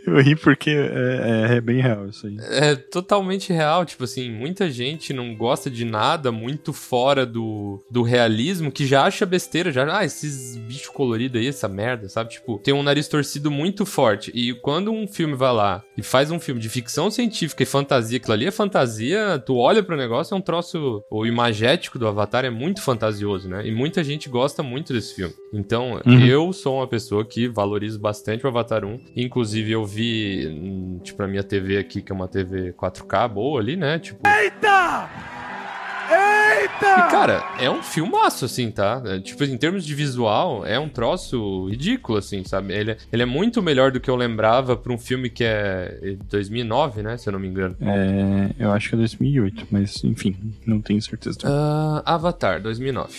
[0.06, 2.37] Eu ri porque é, é- é bem real isso aí.
[2.40, 8.02] É totalmente real, tipo assim, muita gente não gosta de nada muito fora do, do
[8.02, 12.31] realismo, que já acha besteira, já, ah, esses bichos coloridos aí, essa merda, sabe?
[12.31, 14.31] Tipo, tem um nariz torcido muito forte.
[14.35, 18.16] E quando um filme vai lá e faz um filme de ficção científica e fantasia,
[18.18, 22.44] aquilo ali é fantasia, tu olha pro negócio, é um troço, o imagético do Avatar
[22.44, 23.66] é muito fantasioso, né?
[23.66, 25.35] E muita gente gosta muito desse filme.
[25.53, 26.27] Então, Uhum.
[26.27, 29.00] eu sou uma pessoa que valorizo bastante o Avatar 1.
[29.16, 33.61] Inclusive, eu vi, hum, tipo, a minha TV aqui, que é uma TV 4K boa
[33.61, 33.98] ali, né?
[33.98, 34.20] Tipo.
[34.29, 35.43] Eita!
[36.61, 36.87] Eita!
[37.07, 39.02] E, cara, é um filmaço, assim, tá?
[39.04, 42.72] É, tipo, em termos de visual, é um troço ridículo, assim, sabe?
[42.74, 46.16] Ele, é- ele é muito melhor do que eu lembrava pra um filme que é
[46.30, 47.16] 2009, né?
[47.16, 47.76] Se eu não me engano.
[47.80, 51.38] É, eu acho que é 2008, mas enfim, não tenho certeza.
[51.44, 53.12] Ah, Avatar, 2009.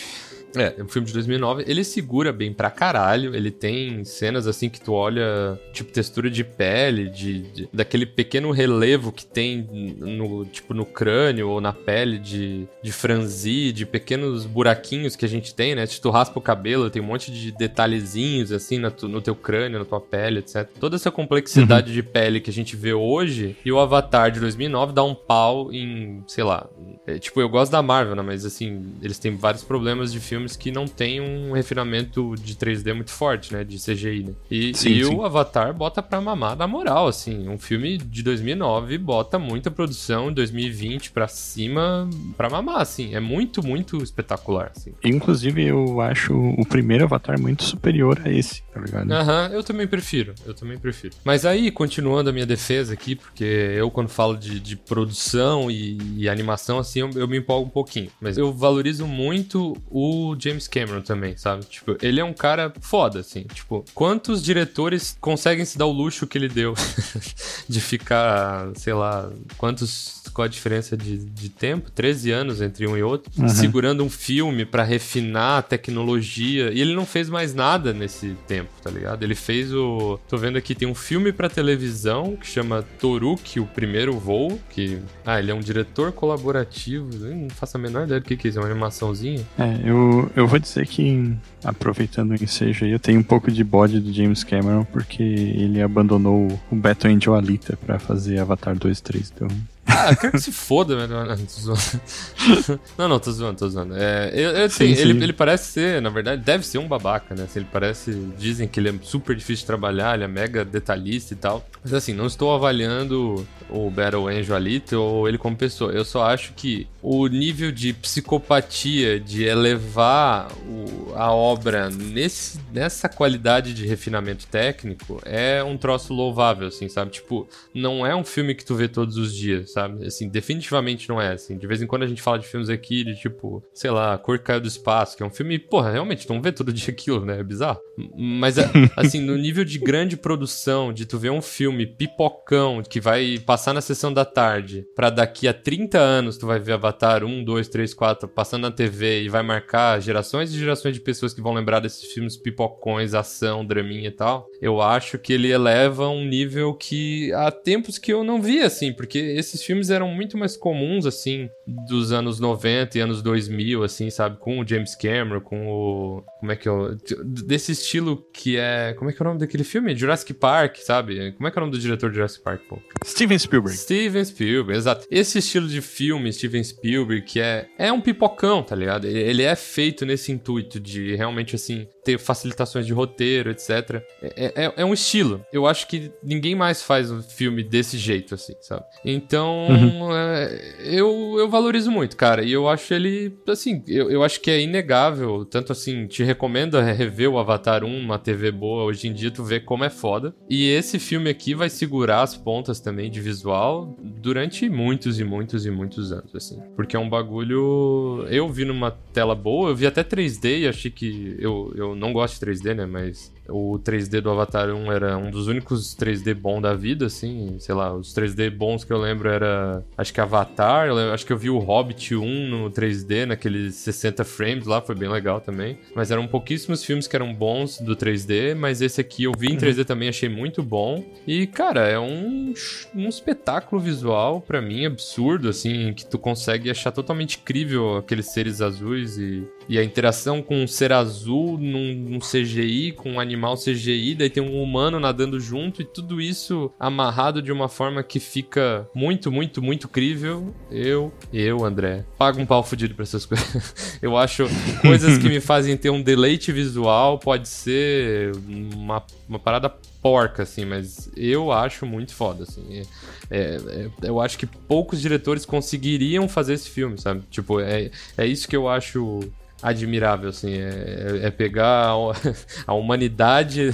[0.56, 1.64] É, é um filme de 2009.
[1.68, 3.36] Ele segura bem pra caralho.
[3.36, 8.52] Ele tem cenas assim que tu olha, tipo, textura de pele, de, de- daquele pequeno
[8.52, 14.46] relevo que tem no, tipo, no crânio ou na pele de, de franzir, de pequenos
[14.46, 15.86] buraquinhos que a gente tem, né?
[15.86, 19.36] Se tu raspa o cabelo, tem um monte de detalhezinhos assim na tu- no teu
[19.36, 20.68] crânio, na tua pele, etc.
[20.80, 24.94] Toda essa complexidade de pele que a gente vê hoje e o Avatar de 2009
[24.94, 26.68] dá um pau em, sei lá,
[27.08, 28.22] é, tipo, eu gosto da Marvel, né?
[28.22, 32.56] Mas assim, eles têm vários problemas de filmes filmes que não tem um refinamento de
[32.56, 33.64] 3D muito forte, né?
[33.64, 34.34] De CGI, né?
[34.50, 35.16] E, Sim, e sim.
[35.16, 37.48] o Avatar bota pra mamar na moral, assim.
[37.50, 43.16] Um filme de 2009 bota muita produção, 2020 pra cima, pra mamar, assim.
[43.16, 44.94] É muito, muito espetacular, assim.
[45.04, 49.12] Inclusive, eu acho o primeiro Avatar muito superior a esse, tá ligado?
[49.12, 51.16] Aham, eu também prefiro, eu também prefiro.
[51.24, 55.98] Mas aí, continuando a minha defesa aqui, porque eu quando falo de, de produção e,
[56.18, 58.10] e animação, assim, eu, eu me empolgo um pouquinho.
[58.20, 61.66] Mas eu valorizo muito o James Cameron também, sabe?
[61.66, 63.44] Tipo, ele é um cara foda, assim.
[63.54, 66.74] Tipo, quantos diretores conseguem se dar o luxo que ele deu
[67.68, 70.24] de ficar, sei lá, quantos...
[70.34, 71.90] Qual a diferença de, de tempo?
[71.92, 73.32] 13 anos entre um e outro.
[73.38, 73.48] Uhum.
[73.48, 76.72] Segurando um filme pra refinar a tecnologia.
[76.74, 79.24] E ele não fez mais nada nesse tempo, tá ligado?
[79.24, 80.20] Ele fez o.
[80.28, 84.60] Tô vendo aqui, tem um filme pra televisão que chama Toruki, o primeiro voo.
[84.70, 85.00] Que.
[85.26, 87.10] Ah, ele é um diretor colaborativo.
[87.26, 88.60] Eu não faço a menor ideia do que, que é isso.
[88.60, 89.46] É uma animaçãozinha.
[89.58, 93.64] É, eu, eu vou dizer que, aproveitando o ensejo aí, eu tenho um pouco de
[93.64, 99.02] bode do James Cameron, porque ele abandonou o Beto Angel Alita pra fazer Avatar 2
[99.02, 99.48] 3, então...
[99.88, 101.26] Ah, quero que se foda, velho.
[101.26, 102.02] Não, tô zoando.
[102.98, 103.96] não, não, tô zoando, tô zoando.
[103.96, 105.02] É, eu, eu Sim, sei, sim.
[105.02, 107.44] Ele, ele parece ser, na verdade, deve ser um babaca, né?
[107.44, 108.12] Assim, ele parece.
[108.38, 111.66] Dizem que ele é super difícil de trabalhar, ele é mega detalhista e tal.
[111.84, 115.92] Mas assim, não estou avaliando o Battle Angel Alita ou ele como pessoa.
[115.92, 123.08] Eu só acho que o nível de psicopatia, de elevar o- a obra nesse, nessa
[123.08, 127.12] qualidade de refinamento técnico é um troço louvável, assim, sabe?
[127.12, 130.06] Tipo, não é um filme que tu vê todos os dias, sabe?
[130.08, 131.58] Assim, definitivamente não é, assim.
[131.58, 134.18] De vez em quando a gente fala de filmes aqui de tipo, sei lá, A
[134.18, 136.90] Cor Caiu do Espaço, que é um filme, porra, realmente, tu não vê todo dia
[136.94, 137.40] aquilo, né?
[137.40, 137.80] É bizarro.
[138.16, 143.00] Mas, a- assim, no nível de grande produção, de tu ver um filme pipocão que
[143.02, 147.24] vai passar na sessão da tarde, pra daqui a 30 anos tu vai ver Avatar
[147.24, 151.34] 1, 2, 3, 4 passando na TV e vai marcar gerações e gerações de pessoas
[151.34, 154.48] que vão lembrar desses filmes pipocões, ação, draminha e tal.
[154.62, 158.94] Eu acho que ele eleva um nível que há tempos que eu não via, assim,
[158.94, 164.10] porque esses filmes eram muito mais comuns, assim, dos anos 90 e anos 2000, assim,
[164.10, 164.38] sabe?
[164.38, 166.24] Com o James Cameron, com o.
[166.40, 166.96] Como é que é o.
[167.24, 168.94] Desse estilo que é.
[168.94, 169.96] Como é que é o nome daquele filme?
[169.96, 171.32] Jurassic Park, sabe?
[171.34, 172.80] Como é que é o nome do diretor de Jurassic Park, pô?
[173.04, 173.78] Steven Spielberg.
[173.78, 175.08] Steven Spielberg, exato.
[175.10, 179.06] Esse estilo de filme, Steven Spielberg, que é, é um pipocão, tá ligado?
[179.06, 184.02] Ele, é feito nesse intuito de realmente, assim, ter facilitações de roteiro, etc.
[184.22, 185.44] É, é, é um estilo.
[185.52, 188.84] Eu acho que ninguém mais faz um filme desse jeito, assim, sabe?
[189.04, 189.68] Então,
[190.16, 192.44] é, eu, eu valorizo muito, cara.
[192.44, 195.46] E eu acho ele, assim, eu, eu acho que é inegável.
[195.46, 198.84] Tanto assim, te recomendo rever o Avatar 1, uma TV boa.
[198.84, 200.36] Hoje em dia, tu vê como é foda.
[200.50, 205.66] E esse filme aqui vai segurar as pontas também de visual durante muitos e muitos
[205.66, 206.62] e muitos anos, assim.
[206.76, 208.26] Porque é um bagulho.
[208.30, 211.36] Eu vi numa tela boa, eu vi até 3D e achei que.
[211.40, 212.86] Eu, eu não gosto de 3D, né?
[212.86, 217.56] Mas o 3D do Avatar 1 era um dos únicos 3D bom da vida, assim.
[217.60, 219.84] Sei lá, os 3D bons que eu lembro era.
[219.98, 224.24] Acho que Avatar, lembro- acho que eu vi o Hobbit 1 no 3D, naqueles 60
[224.24, 225.78] frames lá, foi bem legal também.
[225.96, 229.58] Mas eram pouquíssimos filmes que eram bons do 3D, mas esse aqui eu vi em
[229.58, 231.04] 3D também, achei muito bom.
[231.28, 232.54] E, cara, é um,
[232.96, 238.62] um espetáculo visual, pra mim, absurdo, assim, que tu consegue achar totalmente incrível aqueles seres
[238.62, 243.56] azuis e, e a interação com um ser azul num, num CGI, com um animal
[243.56, 248.20] CGI, daí tem um humano nadando junto e tudo isso amarrado de uma forma que
[248.20, 250.54] fica muito, muito, muito crível.
[250.72, 254.00] Eu, eu, André, pago um pau fudido pra essas coisas.
[254.02, 254.48] eu acho
[254.82, 258.32] coisas que me fazem ter um deleite visual pode ser
[258.74, 259.70] uma, uma parada
[260.02, 262.84] porca, assim, mas eu acho muito foda, assim.
[263.30, 267.24] É, é, eu acho que poucos diretores conseguiriam fazer esse filme, sabe?
[267.32, 269.20] Tipo, é, é isso que eu acho
[269.66, 271.94] admirável, assim, é, é pegar a,
[272.68, 273.72] a humanidade,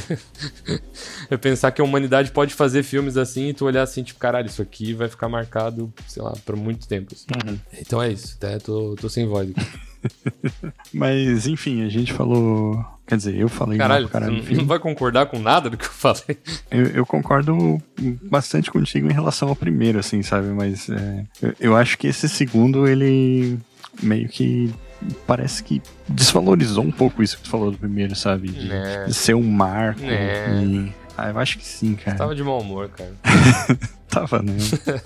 [1.30, 4.48] é pensar que a humanidade pode fazer filmes assim e tu olhar assim, tipo, caralho,
[4.48, 7.14] isso aqui vai ficar marcado, sei lá, por muito tempo.
[7.14, 7.60] assim.
[7.80, 9.68] Então é isso, até tô, tô sem voz aqui.
[10.94, 12.84] Mas, enfim, a gente falou.
[13.06, 15.78] Quer dizer, eu falei mal Caralho, pra caralho não, não vai concordar com nada do
[15.78, 16.38] que eu falei?
[16.72, 17.78] Eu, eu concordo
[18.24, 20.48] bastante contigo em relação ao primeiro, assim, sabe?
[20.48, 23.60] Mas é, eu, eu acho que esse segundo, ele
[24.02, 24.74] meio que
[25.28, 28.50] parece que desvalorizou um pouco isso que tu falou do primeiro, sabe?
[28.50, 29.06] De, Né.
[29.08, 30.02] de ser um marco.
[30.02, 30.64] Né.
[30.64, 30.94] E...
[31.18, 32.18] Ah, eu acho que sim, cara.
[32.18, 33.12] Tava de mau humor, cara.
[34.10, 34.54] Tava, né?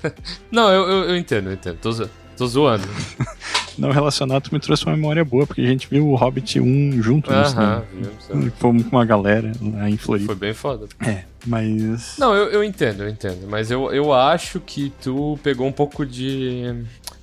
[0.51, 1.77] Não, eu, eu, eu entendo, eu entendo.
[1.77, 2.87] Tô, zo- tô zoando.
[3.77, 7.01] Não relacionado, tu me trouxe uma memória boa, porque a gente viu o Hobbit 1
[7.01, 7.85] junto no Aham, cinema.
[7.93, 8.49] vimos, sabe?
[8.57, 10.27] Fomos com uma galera lá em Floripa.
[10.27, 10.87] Foi bem foda.
[11.05, 12.15] É, mas.
[12.17, 13.45] Não, eu, eu entendo, eu entendo.
[13.49, 16.73] Mas eu, eu acho que tu pegou um pouco de.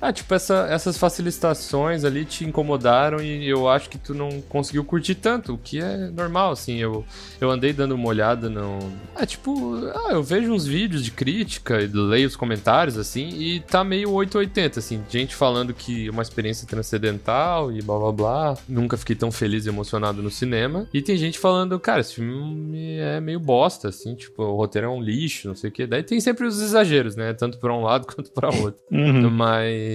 [0.05, 4.85] Ah, tipo, essa- essas facilitações ali te incomodaram e eu acho que tu não conseguiu
[4.85, 6.77] curtir tanto, o que é normal, assim.
[6.79, 7.05] Eu,
[7.41, 8.79] eu andei dando uma olhada no.
[9.17, 13.61] É tipo, ah, eu vejo uns vídeos de crítica e leio os comentários, assim, e
[13.61, 15.01] tá meio 880, assim.
[15.09, 18.55] Gente falando que é uma experiência transcendental e blá blá blá.
[18.69, 20.88] Nunca fiquei tão feliz e emocionado no cinema.
[20.93, 24.91] E tem gente falando, cara, esse filme é meio bosta, assim, tipo, o roteiro é
[24.91, 25.87] um lixo, não sei o quê.
[25.87, 27.33] Daí tem sempre os exageros, né?
[27.35, 28.83] Tanto pra um lado quanto pra outro.
[28.91, 29.31] Uhum.
[29.31, 29.92] Mas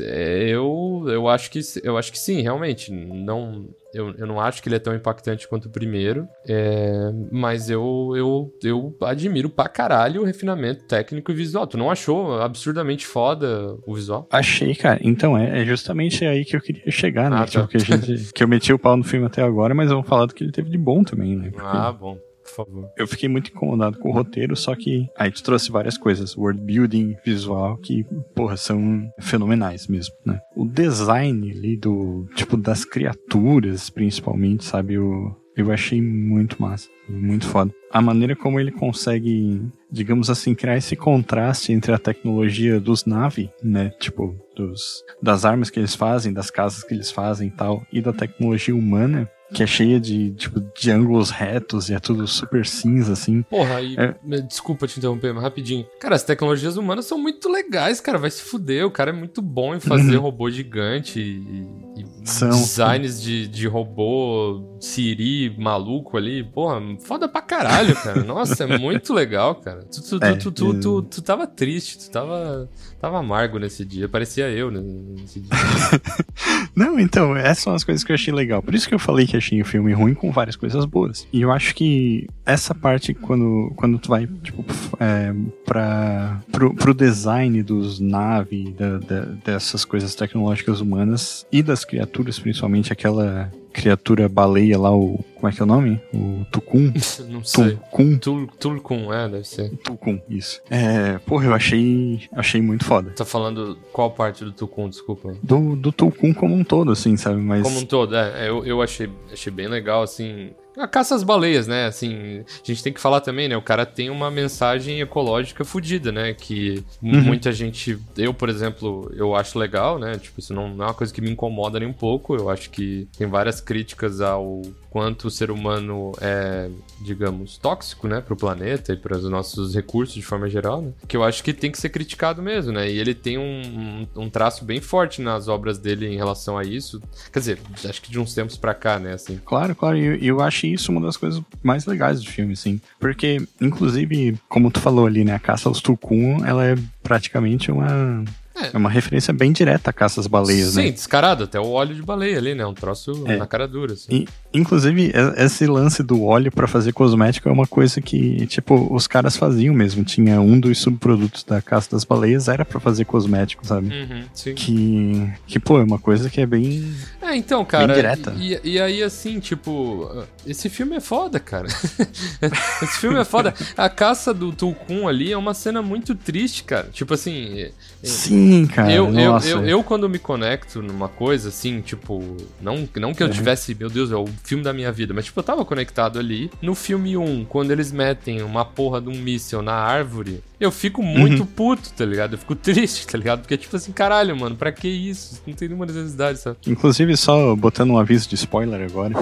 [0.00, 2.92] é, eu, eu acho que eu acho que sim, realmente.
[2.92, 6.28] Não, eu, eu não acho que ele é tão impactante quanto o primeiro.
[6.46, 11.66] é, mas eu, eu, eu admiro pra caralho o refinamento técnico e visual.
[11.66, 14.26] Tu não achou absurdamente foda o visual?
[14.30, 15.00] Achei, cara.
[15.02, 17.36] Então, é, é justamente aí que eu queria chegar, né?
[17.36, 17.46] Ah, tá.
[17.46, 20.26] Tipo, que, gente, que eu meti o pau no filme até agora, mas vamos falar
[20.26, 21.50] do que ele teve de bom também, né?
[21.50, 22.18] Porque Ah, bom,
[22.64, 22.90] favor.
[22.96, 26.60] Eu fiquei muito incomodado com o roteiro, só que aí tu trouxe várias coisas, world
[26.60, 30.40] building, visual, que, porra, são fenomenais mesmo, né?
[30.56, 34.94] O design ali do, tipo, das criaturas, principalmente, sabe?
[34.94, 37.72] Eu, eu achei muito massa, muito foda.
[37.90, 43.50] A maneira como ele consegue, digamos assim, criar esse contraste entre a tecnologia dos Navi,
[43.62, 43.90] né?
[43.98, 48.00] Tipo, dos, das armas que eles fazem, das casas que eles fazem e tal, e
[48.00, 52.66] da tecnologia humana, que é cheia de, tipo, de ângulos retos e é tudo super
[52.66, 53.42] cinza, assim.
[53.42, 54.14] Porra, aí, É.
[54.42, 55.86] desculpa te interromper, mas rapidinho.
[56.00, 58.18] Cara, as tecnologias humanas são muito legais, cara.
[58.18, 58.86] Vai se fuder.
[58.86, 61.66] O cara é muito bom em fazer robô gigante e,
[62.00, 66.42] e São, designs de, de robô Siri maluco ali.
[66.44, 68.22] Porra, foda pra caralho, cara.
[68.24, 69.82] Nossa, é muito legal, cara.
[69.84, 72.68] Tu, tu, tu, É, tu, tu, tu, tu tava triste, tu tava,
[73.00, 74.08] tava amargo nesse dia.
[74.08, 75.50] Parecia eu né, nesse dia.
[76.74, 78.62] Não, então, essas são as coisas que eu achei legal.
[78.62, 81.26] Por isso que eu falei que achei o filme ruim com várias coisas boas.
[81.32, 84.64] E eu acho que essa parte, quando, quando tu vai, tipo,
[85.00, 91.84] é, pra, pro, pro design dos naves, da- da- dessas coisas tecnológicas humanas e das
[91.84, 95.24] criaturas, principalmente aquela criatura baleia lá, o.
[95.34, 96.00] Como é que é o nome?
[96.12, 96.92] O Tukun?
[97.30, 97.76] Não sei.
[97.76, 98.18] Tukun?
[98.18, 99.70] Tul- Tulkun, é, deve ser.
[99.78, 100.60] Tukun, isso.
[100.68, 103.10] É, porra, eu achei, achei muito foda.
[103.10, 105.34] Tá falando qual parte do Tukun, desculpa.
[105.42, 107.40] Do, do Tukun como um todo, assim, sabe?
[107.40, 107.62] Mas.
[107.62, 110.50] Como um todo, é, eu, eu achei, achei bem legal, assim.
[110.78, 111.86] A caça às baleias, né?
[111.86, 113.56] Assim, a gente tem que falar também, né?
[113.56, 116.32] O cara tem uma mensagem ecológica fodida, né?
[116.34, 117.22] Que Uhum.
[117.22, 117.98] muita gente.
[118.16, 120.18] Eu, por exemplo, eu acho legal, né?
[120.18, 122.34] Tipo, isso não, não é uma coisa que me incomoda nem um pouco.
[122.36, 126.70] Eu acho que tem várias críticas ao quanto o ser humano é,
[127.02, 130.92] digamos, tóxico, né, pro planeta e para os nossos recursos de forma geral, né?
[131.06, 132.90] Que eu acho que tem que ser criticado mesmo, né?
[132.90, 136.62] E ele tem um, um, um traço bem forte nas obras dele em relação a
[136.64, 137.02] isso.
[137.30, 139.38] Quer dizer, acho que de uns tempos pra cá, né, assim.
[139.44, 142.80] Claro, claro, e eu, eu acho isso uma das coisas mais legais do filme, assim.
[142.98, 148.24] Porque, inclusive, como tu falou ali, né, a caça aos Tukun, ela é praticamente uma.
[148.62, 148.70] É.
[148.74, 150.90] É uma referência bem direta à caça às baleias, Sim, né?
[150.90, 152.66] descarado, até o óleo de baleia ali, né?
[152.66, 153.36] Um troço É.
[153.36, 154.08] na cara dura, assim.
[154.10, 159.06] E, inclusive, esse lance do óleo pra fazer cosmético é uma coisa que, tipo, os
[159.06, 160.04] caras faziam mesmo.
[160.04, 163.88] Tinha um dos subprodutos da caça das baleias, era pra fazer cosmético, sabe?
[163.88, 164.54] Uhum, sim.
[164.54, 166.92] Que, que, pô, é uma coisa que é bem.
[167.22, 167.94] É, então, cara.
[167.94, 168.34] direta.
[168.38, 170.10] E, e aí, assim, tipo,
[170.46, 171.68] esse filme é foda, cara.
[172.82, 173.54] esse filme é foda.
[173.76, 176.88] A caça do Tulkun ali é uma cena muito triste, cara.
[176.92, 177.68] Tipo assim.
[178.02, 178.92] Sim, cara.
[178.92, 183.26] eu, eu, eu, eu, quando me conecto numa coisa, assim, tipo, não, não que eu
[183.26, 183.32] Uhum.
[183.32, 186.50] tivesse, meu Deus, é o filme da minha vida, mas, tipo, eu tava conectado ali.
[186.62, 191.02] No filme 1, quando eles metem uma porra de um míssel na árvore, eu fico
[191.02, 191.46] muito Uhum.
[191.46, 192.32] puto, tá ligado?
[192.34, 193.40] Eu fico triste, tá ligado?
[193.40, 195.40] Porque, tipo assim, caralho, mano, pra que isso?
[195.46, 196.56] Não tem nenhuma necessidade, sabe?
[196.66, 199.14] Inclusive, só botando um aviso de spoiler agora.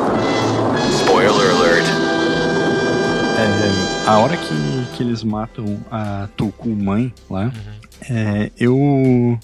[1.01, 1.87] Spoiler alert.
[3.39, 7.53] É, a hora que, que eles matam a Tulku mãe lá,
[8.11, 9.39] é, eu,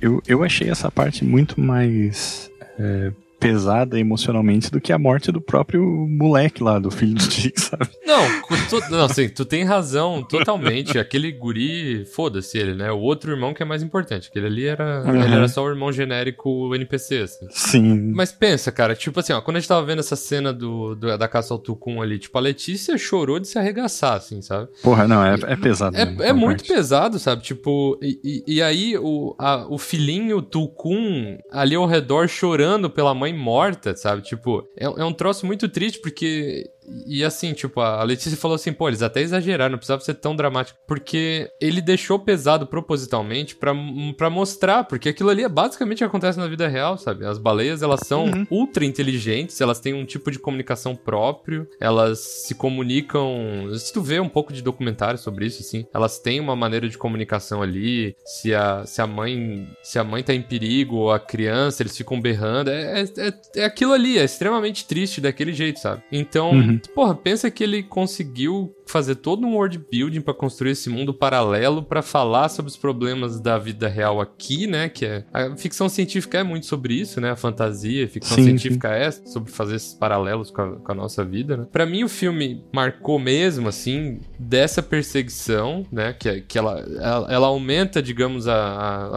[0.00, 3.12] eu- eu, achei essa parte muito mais é,
[3.48, 7.88] pesada emocionalmente do que a morte do próprio moleque lá, do filho do Dick, sabe?
[8.06, 8.22] Não,
[8.68, 10.98] to- não, assim, tu tem razão totalmente.
[10.98, 12.90] Aquele guri, foda-se ele, né?
[12.90, 14.28] O outro irmão que é mais importante.
[14.30, 15.22] Aquele ali era, Uhum.
[15.22, 17.46] ele era só o irmão genérico NPC, assim.
[17.50, 18.12] Sim.
[18.14, 21.16] Mas pensa, cara, tipo assim, ó, quando a gente tava vendo essa cena do, do-
[21.18, 24.68] da caça ao Tucum ali, tipo, a Letícia chorou de se arregaçar, assim, sabe?
[24.82, 25.96] Porra, não, é, é pesado.
[25.96, 26.72] É, é muito parte.
[26.74, 27.42] pesado, sabe?
[27.42, 33.14] Tipo, e, e- e aí o, a- o filhinho Tulkun ali ao redor chorando pela
[33.14, 34.22] mãe morta, sabe?
[34.22, 36.70] Tipo, é, é um troço muito triste porque
[37.06, 40.34] E assim, tipo, a Letícia falou assim, pô, eles até exageraram, não precisava ser tão
[40.36, 40.78] dramático.
[40.86, 43.72] Porque ele deixou pesado propositalmente pra,
[44.16, 47.24] pra mostrar, porque aquilo ali é basicamente o que acontece na vida real, sabe?
[47.24, 48.46] As baleias, elas são Uhum.
[48.50, 53.68] ultra inteligentes, elas têm um tipo de comunicação próprio, elas se comunicam.
[53.76, 56.96] Se tu vê um pouco de documentário sobre isso, assim, elas têm uma maneira de
[56.98, 58.14] comunicação ali.
[58.24, 59.68] Se a, se a mãe.
[59.82, 62.70] Se a mãe tá em perigo, ou a criança, eles ficam berrando.
[62.70, 66.02] É, é, é, é aquilo ali, é extremamente triste daquele jeito, sabe?
[66.10, 66.73] Então, Uhum.
[66.94, 71.82] Porra, pensa que ele conseguiu fazer todo um world building pra construir esse mundo paralelo
[71.82, 74.88] pra falar sobre os problemas da vida real aqui, né?
[74.90, 77.30] Que é a ficção científica é muito sobre isso, né?
[77.30, 80.94] A fantasia, a ficção Sim, científica é sobre fazer esses paralelos com a, com a
[80.94, 81.66] nossa vida, né?
[81.72, 86.12] Para mim o filme marcou mesmo assim dessa perseguição, né?
[86.12, 88.54] Que, que ela, ela, ela aumenta, digamos, a,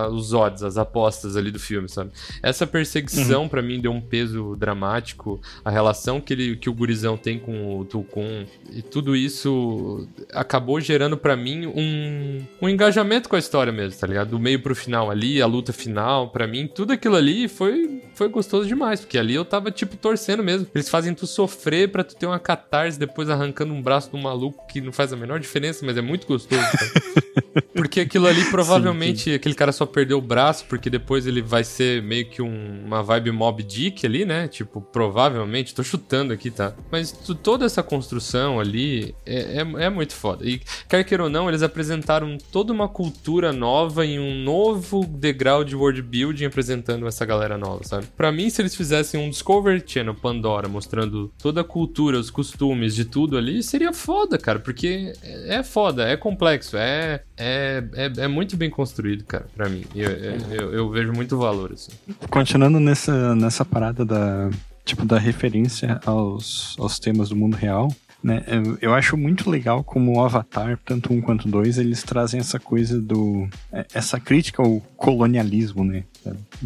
[0.05, 2.11] a- os odds, as apostas ali do filme, sabe?
[2.41, 7.17] Essa perseguição pra mim deu um peso dramático, a relação que ele que o gurizão
[7.17, 13.37] tem com o Tulkun e tudo isso acabou gerando pra mim um, um engajamento com
[13.37, 14.31] a história mesmo, tá ligado?
[14.31, 18.27] Do meio pro final ali, a luta final, pra mim, tudo aquilo ali foi, foi
[18.29, 20.67] gostoso demais, porque ali eu tava, tipo, torcendo mesmo.
[20.73, 24.65] Eles fazem tu sofrer pra tu ter uma catarse depois arrancando um braço do maluco
[24.67, 26.91] que não faz a menor diferença, mas é muito gostoso, cara.
[27.73, 32.01] Porque aquilo ali provavelmente aquele cara só perdeu o braço porque depois ele vai ser
[32.03, 34.47] meio que um- uma vibe Mob Dick ali, né?
[34.47, 36.73] Tipo, provavelmente, tô chutando aqui, tá?
[36.91, 40.43] Mas tu- toda essa construção ali é, é, é muito foda.
[40.45, 40.59] E
[40.89, 45.75] quer queira ou não, eles apresentaram toda uma cultura nova em um novo degrau de
[45.75, 48.06] world building apresentando essa galera nova, sabe?
[48.15, 52.95] Pra mim, se eles fizessem um Discovery Channel Pandora mostrando toda a cultura, os costumes
[52.95, 58.11] de tudo ali, seria foda, cara, porque é é foda, é complexo, é, é, é,
[58.23, 59.83] é muito bem construído, cara, pra mim.
[59.95, 61.91] Eu, eu, eu- eu vejo muito valor, assim.
[62.29, 64.49] Continuando nessa, nessa parada da,
[64.85, 67.87] tipo, da referência aos, aos temas do mundo real,
[68.27, 68.43] né?
[68.81, 72.99] Eu, acho muito legal como o Avatar, tanto um quanto dois, eles trazem essa coisa
[72.99, 73.47] do...
[73.71, 76.03] é, essa crítica ao colonialismo, né?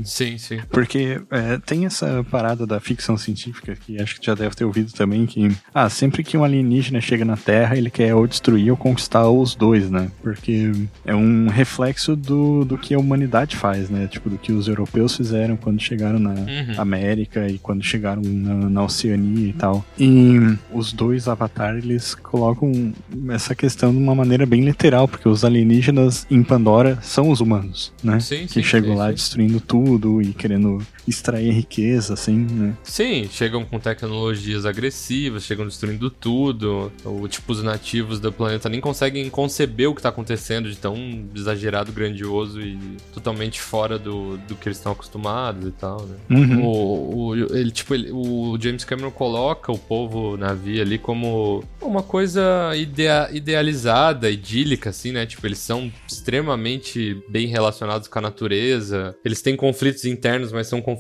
[0.03, 0.59] Sim, sim.
[0.70, 4.91] Porque é, tem essa parada da ficção científica, que acho que já deve ter ouvido
[4.91, 8.78] também, que ah, sempre que um alienígena chega na Terra, ele quer ou destruir ou
[8.78, 10.09] conquistar os dois, né?
[10.24, 10.72] Porque
[11.05, 14.07] é um reflexo do, do que a humanidade faz, né?
[14.07, 16.74] Tipo, do que os europeus fizeram quando chegaram na Uhum.
[16.78, 19.86] América e quando chegaram na, na Oceania e tal.
[19.99, 20.38] E
[20.72, 22.93] os dois Avatar, eles colocam
[23.30, 27.93] essa questão de uma maneira bem literal, porque os alienígenas em Pandora são os humanos,
[28.04, 28.20] né?
[28.20, 32.76] Sim, que sim, chegam sim, lá destruindo tudo e querendo extrair riqueza, assim, né?
[32.84, 36.91] Sim, chegam com tecnologias agressivas, chegam destruindo tudo.
[37.04, 40.95] Ou, tipo, os nativos do planeta nem conseguem conceber o que tá acontecendo de tão
[41.36, 42.78] exagerado, grandioso e
[43.14, 46.16] totalmente fora do, do que eles estão acostumados e tal, né?
[46.30, 46.66] Uhum.
[46.66, 52.04] O, o, ele, tipo, ele- o James Cameron coloca o povo navio ali como uma
[52.04, 52.41] coisa
[52.76, 55.26] idea- idealizada, idílica, assim, né?
[55.26, 59.16] Tipo, eles são extremamente bem relacionados com a natureza.
[59.24, 60.91] Eles têm conflitos internos, mas são conflitos,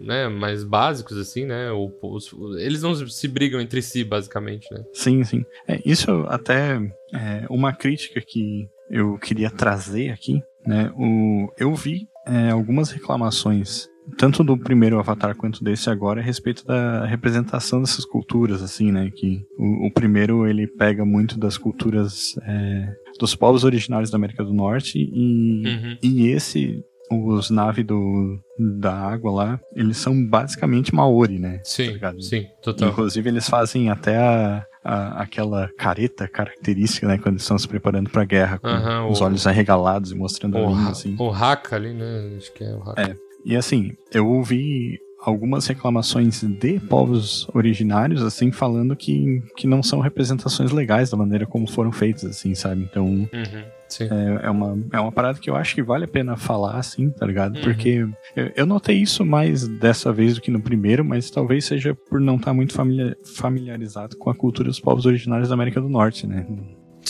[0.00, 1.70] né, mais básicos, assim, né?
[1.72, 4.82] O- os- eles não se brigam entre si, basicamente, né?
[4.92, 5.44] Sim, sim.
[5.68, 6.76] É, isso até
[7.12, 10.90] é uma crítica que eu queria trazer aqui, né?
[10.96, 13.88] O, eu vi é, algumas reclamações,
[14.18, 19.10] tanto do primeiro Avatar quanto desse agora, a respeito da representação dessas culturas, assim, né?
[19.14, 24.44] Que o, o primeiro ele pega muito das culturas é, dos povos originários da América
[24.44, 25.98] do Norte e, Uhum.
[26.02, 28.38] e esse os naves do,
[28.80, 31.60] da água lá, eles são basicamente Maori, né?
[31.64, 32.88] Sim, Tá sim, total.
[32.90, 37.18] Inclusive, eles fazem até a, a- aquela careta característica, né?
[37.18, 40.56] Quando eles estão se preparando pra guerra, com Aham, os o- olhos arregalados e mostrando
[40.56, 41.14] a O, língua, ha- assim.
[41.18, 42.34] o Haka ali, né?
[42.36, 43.02] Acho que é o Haka.
[43.02, 43.16] É.
[43.44, 50.00] E assim, eu ouvi algumas reclamações de povos originários, assim, falando que, que não são
[50.00, 52.82] representações legais da maneira como foram feitas, assim, sabe?
[52.82, 53.64] Então, Uhum.
[54.00, 57.10] É, é uma, é uma parada que eu acho que vale a pena falar, assim,
[57.10, 57.56] tá ligado?
[57.56, 57.62] Uhum.
[57.62, 58.06] Porque
[58.36, 62.20] eu, eu notei isso mais dessa vez do que no primeiro, mas talvez seja por
[62.20, 66.26] não estar muito familiar- familiarizado com a cultura dos povos originários da América do Norte,
[66.26, 66.46] né?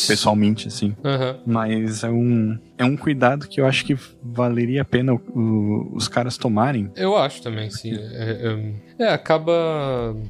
[0.09, 0.95] Pessoalmente, assim.
[1.05, 1.37] Aham.
[1.47, 5.93] Mas é um, é um cuidado que eu acho que valeria a pena o- o-
[5.95, 6.91] os caras tomarem.
[6.97, 7.93] Eu acho também, sim.
[7.95, 9.53] É, é- é, acaba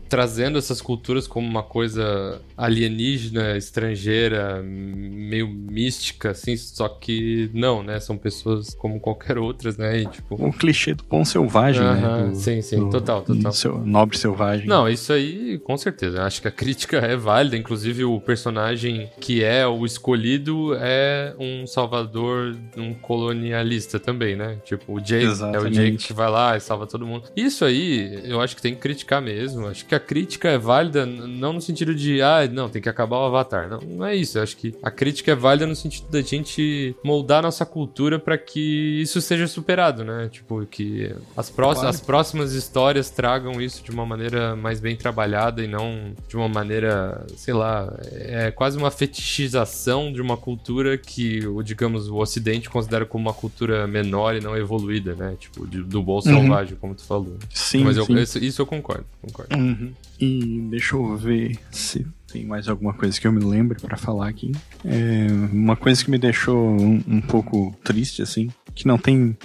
[0.08, 8.00] trazendo essas culturas como uma coisa alienígena, estrangeira, meio mística, assim, só que não, né?
[8.00, 10.02] São pessoas como qualquer outras, né?
[10.02, 10.34] E, tipo.
[10.38, 12.30] O clichê do pão selvagem, Aham, né?
[12.30, 13.52] Do- sim, sim, do- total, total.
[13.52, 14.66] seu- nobre selvagem.
[14.66, 16.22] Não, isso aí, com certeza.
[16.22, 17.56] Acho que a crítica é válida.
[17.56, 24.58] Inclusive, o personagem que é o escolhido é um salvador, um colonialista também, né?
[24.64, 25.74] Tipo, o Jake é o Exatamente.
[25.74, 27.28] Jake que vai lá e salva todo mundo.
[27.36, 29.66] Isso aí, eu acho que tem que criticar mesmo.
[29.66, 33.18] Acho que a crítica é válida, não no sentido de, ah, não, tem que acabar
[33.18, 33.68] o Avatar.
[33.68, 34.38] Não, não é isso.
[34.38, 38.36] Eu acho que a crítica é válida no sentido da gente moldar nossa cultura pra
[38.38, 40.28] que isso seja superado, né?
[40.30, 41.88] Tipo, que as, próximas Claro.
[41.96, 46.48] as próximas histórias tragam isso de uma maneira mais bem trabalhada e não de uma
[46.48, 52.68] maneira, sei lá, é quase uma fetichização de uma cultura que, o, digamos, o Ocidente
[52.70, 55.34] considera como uma cultura menor e não evoluída, né?
[55.38, 57.36] Tipo, do bol selvagem, como tu falou.
[57.52, 58.16] Sim, Mas eu- sim.
[58.18, 59.56] isso, isso eu concordo, concordo.
[59.56, 59.92] Uhum.
[60.20, 64.28] E deixa eu ver se tem mais alguma coisa que eu me lembre pra falar
[64.28, 64.52] aqui.
[64.84, 69.36] É, uma coisa que me deixou um, um pouco triste, assim, que não tem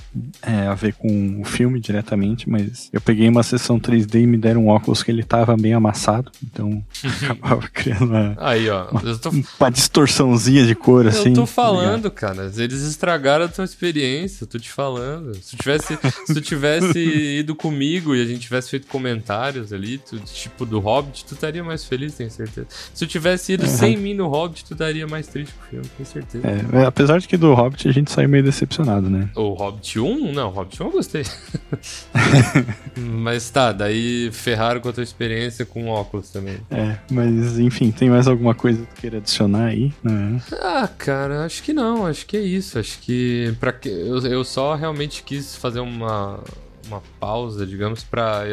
[0.41, 4.38] é, a ver com o filme diretamente, mas eu peguei uma sessão 3D e me
[4.38, 6.84] deram um óculos que ele tava bem amassado, então
[7.23, 11.30] acabava criando uma, Aí, ó, eu tô, uma distorçãozinha de cor, assim.
[11.30, 12.51] eu tô tá falando, cara.
[12.57, 15.36] Eles estragaram a tua experiência, eu tô te falando.
[15.36, 16.99] Se tu tivesse, se tu tivesse
[17.39, 21.63] ido comigo e a gente tivesse feito comentários ali, tu- tipo do Hobbit, tu estaria
[21.63, 22.67] mais feliz, tenho certeza.
[22.93, 25.86] Se tu tivesse ido sem mim no Hobbit, tu estaria mais triste com o filme,
[25.97, 26.47] tenho certeza.
[26.47, 29.18] É, apesar de que do Hobbit a gente saiu meio decepcionado, né?
[29.36, 30.32] O Hobbit 1?
[30.34, 31.24] Não, Hobbit 1 eu gostei.
[32.97, 36.57] Mas tá, daí ferraram com a tua experiência com óculos também.
[36.70, 39.93] É, mas enfim, tem mais alguma coisa que tu queira adicionar aí?
[40.03, 40.41] né?
[40.61, 42.78] Ah, cara, acho que não, acho que é isso.
[42.80, 46.39] Acho que para que eu, eu só realmente quis fazer uma
[46.89, 48.43] uma pausa, digamos, pra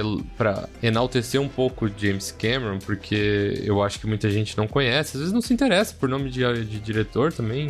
[0.83, 5.33] enaltecer um pouco James Cameron, porque eu acho que muita gente não conhece, às vezes
[5.33, 7.69] não se interessa por nome de, de diretor também,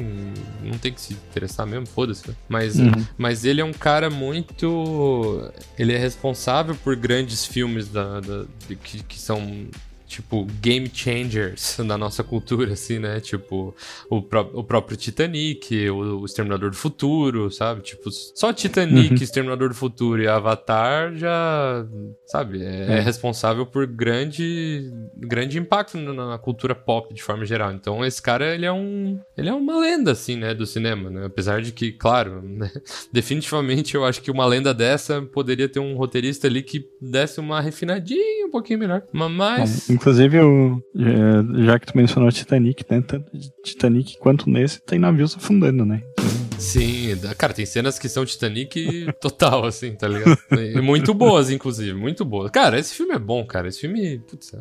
[0.62, 2.28] não tem que se interessar mesmo, foda-se.
[2.28, 2.34] né?
[2.48, 3.06] Mas, Uhum.
[3.16, 5.50] mas ele é um cara muito.
[5.78, 9.66] Ele é responsável por grandes filmes da, da- de- que, que são.
[10.07, 13.18] Tipo, game changers na nossa cultura, assim, né?
[13.20, 13.74] Tipo,
[14.09, 17.82] o, pró- o próprio Titanic, o, o Exterminador do Futuro, sabe?
[17.82, 19.22] Tipo, só Titanic, Uhum.
[19.22, 21.84] Exterminador do Futuro e Avatar já,
[22.26, 22.62] sabe?
[22.62, 27.72] É, é responsável por grande, grande impacto na, na cultura pop de forma geral.
[27.72, 30.54] Então, esse cara, ele é um, ele é uma lenda, assim, né?
[30.54, 31.26] Do cinema, né?
[31.26, 32.70] Apesar de que, claro, né?
[33.12, 37.61] definitivamente eu acho que uma lenda dessa poderia ter um roteirista ali que desse uma
[37.61, 39.02] refinadinha um pouquinho melhor.
[39.12, 39.90] Ma- Mas.
[39.90, 43.03] É, inclusive, eu, já, já que tu mencionou Titanic, né?
[43.03, 43.26] Tanto
[43.64, 46.03] Titanic quanto nesse, tem navios afundando, né?
[46.59, 50.38] Sim, cara, tem cenas que são Titanic total, assim, tá ligado?
[50.53, 52.51] E muito boas, inclusive, muito boas.
[52.51, 53.68] Cara, esse filme é bom, cara.
[53.68, 54.53] Esse filme, putz,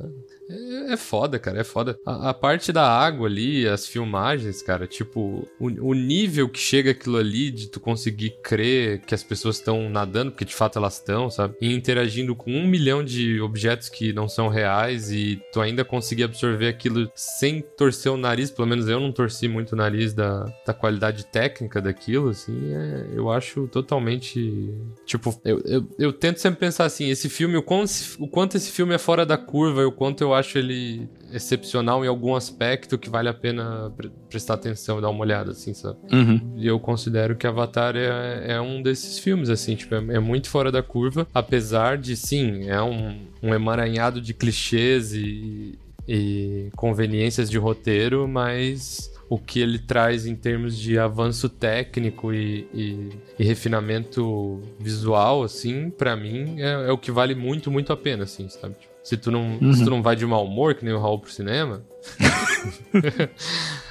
[0.50, 1.98] é, é foda, cara, é foda.
[2.06, 6.92] A, a parte da água ali, as filmagens, cara, tipo, o, o nível que chega
[6.92, 10.96] aquilo ali de tu conseguir crer que as pessoas estão nadando, porque de fato elas
[10.96, 11.56] estão, sabe?
[11.62, 16.24] E interagindo com um milhão de objetos que não são reais e tu ainda conseguir
[16.24, 20.46] absorver aquilo sem torcer o nariz, pelo menos eu não torci muito o nariz da,
[20.66, 24.74] da qualidade técnica daquilo, assim, é, eu acho totalmente.
[25.06, 28.72] Tipo, eu, eu, eu tento sempre pensar assim: esse filme, o quanto, o quanto esse
[28.72, 32.98] filme é fora da curva e o quanto eu acho ele excepcional em algum aspecto
[32.98, 35.98] que vale a pena pre- prestar atenção e dar uma olhada, assim, sabe?
[36.12, 36.54] Uhum.
[36.58, 40.50] E eu considero que Avatar é, é um desses filmes, assim, tipo, é, é muito
[40.50, 45.78] fora da curva, apesar de, sim, é um, um emaranhado de clichês e,
[46.08, 52.68] e conveniências de roteiro, mas o que ele traz em termos de avanço técnico e,
[52.74, 53.10] e-
[53.40, 58.24] e refinamento visual, assim, pra mim, é, é o que vale muito, muito a pena,
[58.24, 58.76] assim, sabe?
[58.76, 61.20] Tipo, se tu, não, se tu não vai de mau humor, que nem o Raul
[61.20, 61.84] pro cinema,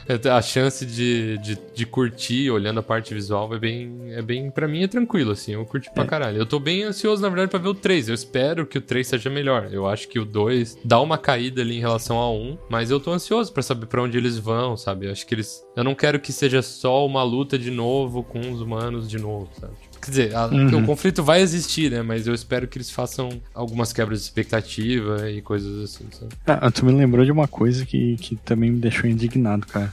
[0.28, 4.50] a chance de, de, de curtir olhando a parte visual é bem, é bem.
[4.50, 5.52] Pra mim é tranquilo, assim.
[5.52, 6.38] Eu curti pra caralho.
[6.38, 8.08] Eu tô bem ansioso, na verdade, pra ver o 3.
[8.08, 9.68] Eu espero que o 3 seja melhor.
[9.70, 13.00] Eu acho que o 2 dá uma caída ali em relação ao 1, mas eu
[13.00, 15.06] tô ansioso pra saber pra onde eles vão, sabe?
[15.06, 15.62] Eu acho que eles.
[15.76, 19.48] Eu não quero que seja só uma luta de novo com os humanos de novo,
[19.60, 19.74] sabe?
[20.05, 20.82] Quer dizer, a- Uhum.
[20.82, 22.02] o conflito vai existir, né?
[22.02, 26.32] Mas eu espero que eles façam algumas quebras de expectativa e coisas assim, sabe?
[26.46, 29.92] Ah, tu me lembrou de uma coisa que, que também me deixou indignado, cara.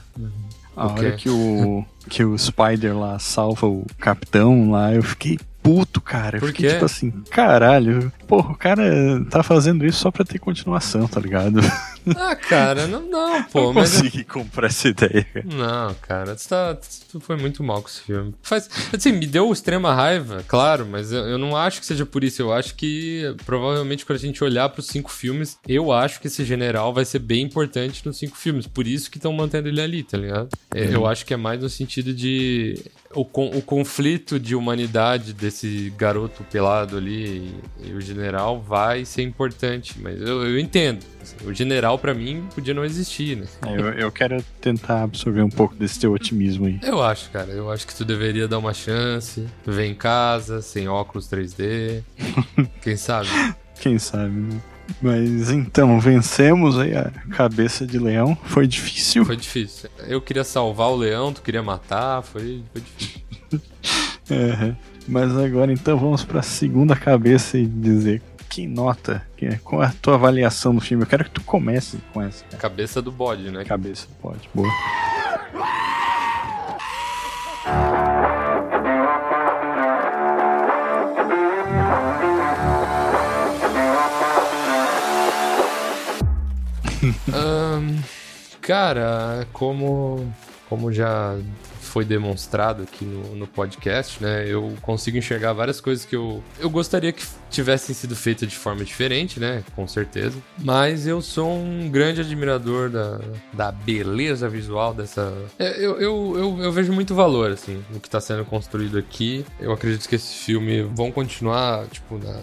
[0.76, 1.00] A O quê?
[1.06, 6.38] hora que o, que o Spider lá salva o capitão lá, eu fiquei puto, cara.
[6.38, 6.72] Por fiquei quê?
[6.74, 8.12] tipo assim, caralho.
[8.26, 8.82] Porra, o cara
[9.30, 11.60] tá fazendo isso só pra ter continuação, tá ligado?
[12.16, 13.92] Ah, cara, não, não pô, não mas.
[13.92, 15.24] consegui comprar essa ideia.
[15.44, 16.76] Não, cara, tu, tá,
[17.08, 18.34] tu foi muito mal com esse filme.
[18.42, 22.24] Faz, assim, me deu extrema raiva, claro, mas eu, eu não acho que seja por
[22.24, 22.42] isso.
[22.42, 26.44] Eu acho que provavelmente quando a gente olhar pros cinco filmes, eu acho que esse
[26.44, 28.66] general vai ser bem importante nos cinco filmes.
[28.66, 30.48] Por isso que estão mantendo ele ali, tá ligado?
[30.74, 32.82] É, Eu acho que é mais no sentido de.
[33.14, 37.52] O, con- o conflito de humanidade desse garoto pelado ali
[37.82, 41.04] e, e o general vai ser importante, mas eu, eu entendo.
[41.44, 43.46] O general, pra mim, podia não existir, né?
[43.66, 46.80] Eu, eu quero tentar absorver um pouco desse teu otimismo aí.
[46.82, 47.50] Eu acho, cara.
[47.50, 49.46] Eu acho que tu deveria dar uma chance.
[49.64, 52.02] Ver em casa, sem óculos 3D.
[52.82, 53.28] Quem sabe?
[53.80, 54.60] Quem sabe, né?
[55.00, 58.36] Mas então, vencemos aí a cabeça de leão.
[58.44, 59.24] Foi difícil.
[59.24, 59.88] Foi difícil.
[60.06, 62.22] Eu queria salvar o leão, tu queria matar.
[62.22, 63.22] Foi, foi difícil.
[64.30, 64.76] Aham.
[65.08, 69.92] Mas agora então vamos pra segunda cabeça e dizer que nota, que- qual é a
[70.00, 71.02] tua avaliação do filme.
[71.02, 72.58] Eu quero que tu comece com essa cara.
[72.58, 73.64] Cabeça do bode, né?
[73.64, 74.06] cabeça.
[74.20, 74.68] Pode, boa.
[87.30, 87.98] Ahn,
[88.60, 90.32] cara, como,
[90.68, 91.36] como já
[91.80, 94.46] foi demonstrado aqui no, no podcast, né?
[94.48, 98.82] Eu consigo enxergar várias coisas que eu, eu gostaria que tivessem sido feitas de forma
[98.82, 99.62] diferente, né?
[99.76, 100.38] Com certeza.
[100.58, 103.20] Mas eu sou um grande admirador da,
[103.52, 105.34] da beleza visual dessa.
[105.58, 109.44] É, Eu, eu, eu, eu vejo muito valor, assim, no que tá sendo construído aqui.
[109.60, 112.40] Eu acredito que esse filme vão continuar, tipo, na,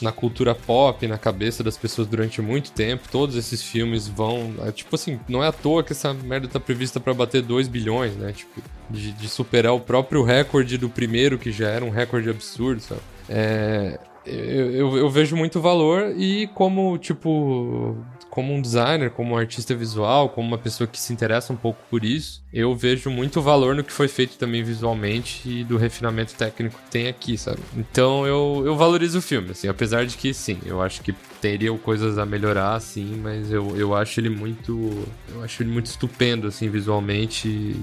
[0.00, 3.08] na cultura pop, na cabeça das pessoas durante muito tempo.
[3.10, 4.54] Todos esses filmes vão.
[4.66, 7.68] é, tipo assim, não é à toa que essa merda tá prevista pra bater 2
[7.68, 8.32] bilhões, né?
[8.32, 12.80] Tipo, de, de superar o próprio recorde do primeiro, que já era um recorde absurdo,
[12.80, 13.00] sabe?
[13.28, 13.98] É.
[14.24, 17.96] Eu, eu, eu vejo muito valor e como, tipo,
[18.36, 21.80] como um designer, como um artista visual, como uma pessoa que se interessa um pouco
[21.88, 26.34] por isso, eu vejo muito valor no que foi feito também visualmente e do refinamento
[26.34, 27.60] técnico que tem aqui, sabe?
[27.74, 31.78] Então eu, eu valorizo o filme, assim, apesar de que sim, eu acho que teriam
[31.78, 35.06] coisas a melhorar, sim, mas eu, eu acho ele muito.
[35.32, 37.76] Eu acho ele muito estupendo, assim, visualmente.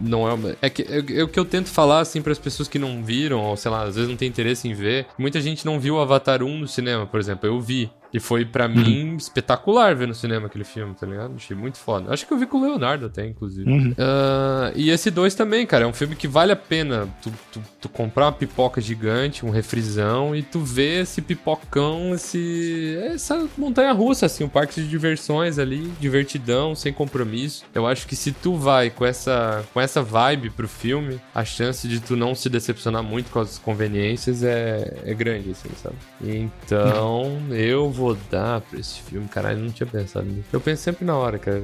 [0.00, 0.32] Não é.
[0.34, 2.78] uma- É, que, é, é o que eu tento falar, assim, para as pessoas que
[2.78, 5.06] não viram, ou sei lá, às vezes não tem interesse em ver.
[5.18, 7.46] Muita gente não viu o Avatar 1 no cinema, por exemplo.
[7.48, 7.90] Eu vi.
[8.12, 11.34] E foi pra mim espetacular ver no cinema aquele filme, tá ligado?
[11.36, 12.12] Achei muito foda.
[12.12, 13.70] Acho que eu vi com o Leonardo até, inclusive.
[13.70, 13.94] Uhum.
[13.98, 17.62] Ah, e esse 2 também, cara, é um filme que vale a pena tu, tu,
[17.80, 22.98] tu comprar uma pipoca gigante, um refrisão, e tu ver esse pipocão, esse.
[23.12, 27.64] essa montanha russa, assim, um parque de diversões ali, divertidão, sem compromisso.
[27.74, 31.86] Eu acho que se tu vai com essa, com essa vibe pro filme, a chance
[31.86, 35.96] de tu não se decepcionar muito com as conveniências é, é grande, assim, sabe?
[36.22, 40.48] Então, eu vou dar pra esse filme, caralho, eu não tinha pensado nisso.
[40.52, 41.60] Eu penso sempre na hora, cara.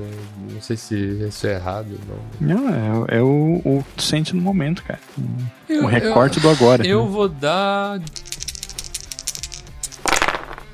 [0.50, 1.88] Não sei se isso é errado
[2.40, 2.56] ou não.
[2.56, 5.00] Não, é, é o, o que tu sente no momento, cara.
[5.68, 6.86] Eu- um recorte do agora.
[6.86, 7.10] Eu né?
[7.10, 8.00] vou dar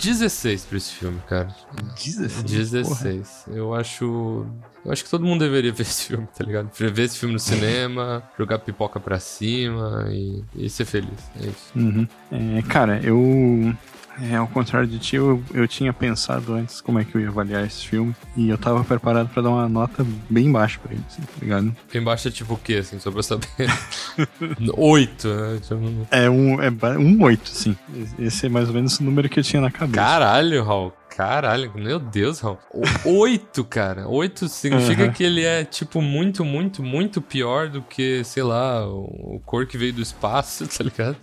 [0.02, 1.54] 16 pra esse filme, cara.
[2.02, 2.42] 16.
[2.44, 3.44] 16.
[3.48, 4.46] Eu acho.
[4.82, 6.70] Eu acho que todo mundo deveria ver esse filme, tá ligado?
[6.74, 11.18] Ver esse filme no cinema, jogar pipoca pra cima e, e ser feliz.
[11.38, 11.72] É isso.
[11.76, 12.08] Uhum.
[12.32, 13.74] É, cara, eu.
[14.22, 17.28] É, ao contrário de ti, eu, eu tinha pensado antes como é que eu ia
[17.28, 18.14] avaliar esse filme.
[18.36, 21.74] E eu tava preparado pra dar uma nota bem baixa pra ele, assim, tá ligado?
[21.94, 23.46] Embaixo é tipo o quê, assim, só pra saber?
[24.76, 25.58] 8, né?
[25.62, 27.76] Tipo, É um, é um 8, sim.
[28.18, 29.96] Esse é mais ou menos o número que eu tinha na cabeça.
[30.02, 30.92] Caralho, Raul.
[31.16, 32.58] Caralho, meu Deus, Raul.
[33.04, 34.08] Oito, cara.
[34.08, 35.12] Oito significa Uhum.
[35.12, 39.66] que ele é, tipo, muito, muito, muito pior do que, sei lá, o, o cor
[39.66, 41.16] que veio do espaço, tá ligado?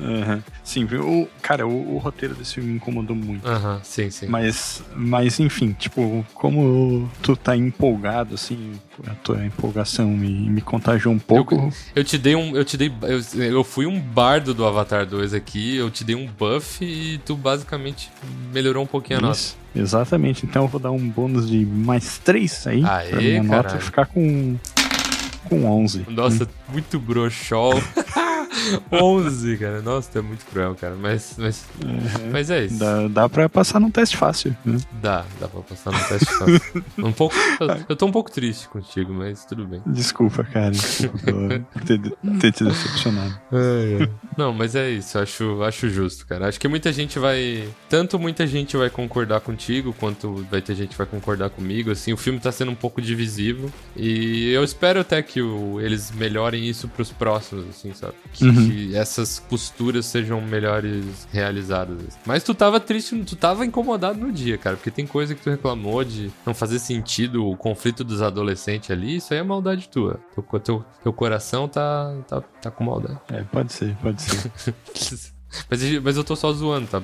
[0.00, 0.42] Aham.
[0.64, 3.46] Sim, o, cara, o, o roteiro desse filme me incomodou muito.
[3.46, 4.26] Aham, sim, sim.
[4.26, 8.72] Mas, mas enfim, tipo, como tu tá empolgado, assim,
[9.06, 11.72] a tua empolgação me, me contagiou um pouco.
[11.94, 12.56] Eu te dei um.
[12.56, 12.92] Eu te dei.
[13.02, 17.18] Eu, eu fui um bardo do Avatar 2 aqui, eu te dei um buff e
[17.18, 18.10] tu basicamente
[18.52, 19.34] melhorou um pouquinho a nota.
[19.38, 20.46] Isso, exatamente.
[20.46, 23.80] Então eu vou dar um bônus de mais 3 aí Aê, pra minha nota caralho.
[23.80, 24.56] ficar com,
[25.44, 26.06] com 11.
[26.08, 27.74] Nossa, muito broxol.
[28.90, 29.80] 11, cara.
[29.82, 30.94] Nossa, tu é muito cruel, cara.
[30.96, 31.66] Mas, mas,
[32.30, 32.78] mas é isso.
[32.78, 34.78] Dá, dá pra passar num teste fácil, né?
[35.00, 36.84] Dá, dá pra passar no teste fácil.
[36.98, 37.34] um pouco,
[37.88, 39.82] eu, tô um pouco triste contigo, mas tudo bem.
[39.86, 40.70] Desculpa, cara.
[40.70, 41.18] Desculpa
[41.72, 42.00] por ter,
[42.40, 43.38] ter te decepcionado.
[44.36, 46.48] Não, mas é isso, acho, acho justo, cara.
[46.48, 47.68] Acho que muita gente vai.
[47.88, 51.90] Tanto muita gente vai concordar contigo, quanto vai ter gente que vai concordar comigo.
[51.90, 53.70] Assim, o filme tá sendo um pouco divisivo.
[53.96, 58.14] E eu espero até que o- eles melhorem isso pros próximos, assim, sabe?
[58.40, 58.68] Que, Uhum.
[58.68, 62.18] que essas costuras sejam melhores realizadas.
[62.24, 65.50] Mas tu tava triste, tu tava incomodado no dia, cara, porque tem coisa que tu
[65.50, 70.18] reclamou de não fazer sentido o conflito dos adolescentes ali, isso aí é maldade tua.
[70.34, 73.18] Teu, teu, teu coração tá, tá, tá com maldade.
[73.30, 74.50] É, pode ser, pode ser.
[75.68, 77.02] Mas, mas eu tô só zoando, tá?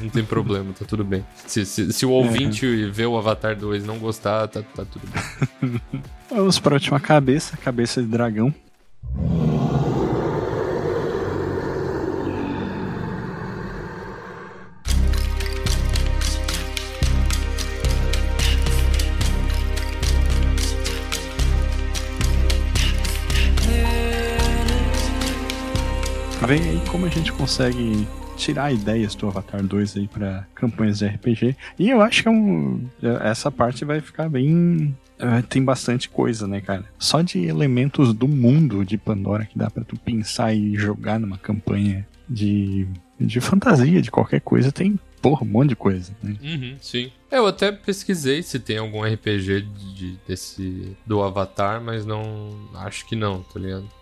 [0.00, 1.22] Não tem problema, tá tudo bem.
[1.46, 5.02] Se, se, se o ouvinte ver o Avatar 2 e não gostar, tá, tá tudo
[5.06, 5.78] bem.
[6.34, 8.54] Vamos para a última cabeça, cabeça de dragão.
[26.48, 31.06] Vem aí como a gente consegue tirar ideias do Avatar 2 aí para campanhas de
[31.06, 31.54] RPG.
[31.78, 32.88] E eu acho que é um,
[33.22, 36.86] essa parte vai ficar bem é, tem bastante coisa, né, cara?
[36.98, 41.36] Só de elementos do mundo de Pandora que dá pra tu pensar e jogar numa
[41.36, 42.88] campanha de,
[43.20, 46.34] de fantasia, de qualquer coisa, tem, porra, um monte de coisa, né?
[46.42, 47.12] Uhum, sim.
[47.30, 52.48] Eu até pesquisei se tem algum RPG de, desse do Avatar, mas não.
[52.74, 53.97] Acho que não, tá ligado?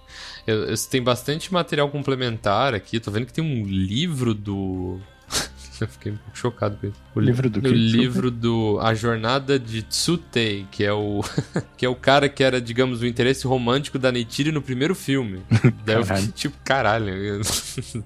[0.46, 3.00] Eu, eu- tem bastante material complementar aqui.
[3.00, 4.98] Tô vendo que tem um livro do.
[5.80, 6.96] eu fiquei um pouco chocado com isso.
[7.14, 7.68] O livro do O quê?
[7.68, 11.22] livro do A Jornada de Tsutei, que é o
[11.76, 15.40] que é o cara que era, digamos, o interesse romântico da Neytiri no primeiro filme.
[15.84, 17.40] Daí eu fiquei tipo, caralho, eu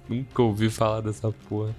[0.09, 1.75] nunca ouvi falar dessa porra.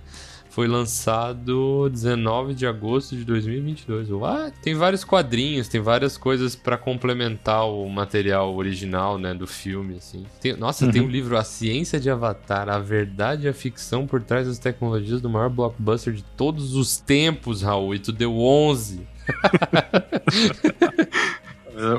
[0.52, 4.10] Foi lançado 19 de agosto de 2022.
[4.22, 9.96] Ah, tem vários quadrinhos, tem várias coisas pra complementar o material original, né, do filme,
[9.96, 10.26] assim.
[10.42, 11.08] Tem- nossa, tem Uhum.
[11.08, 15.22] um livro A Ciência de Avatar, a verdade e a ficção por trás das tecnologias
[15.22, 19.08] do maior blockbuster de todos os tempos, Raul, e tu deu 11.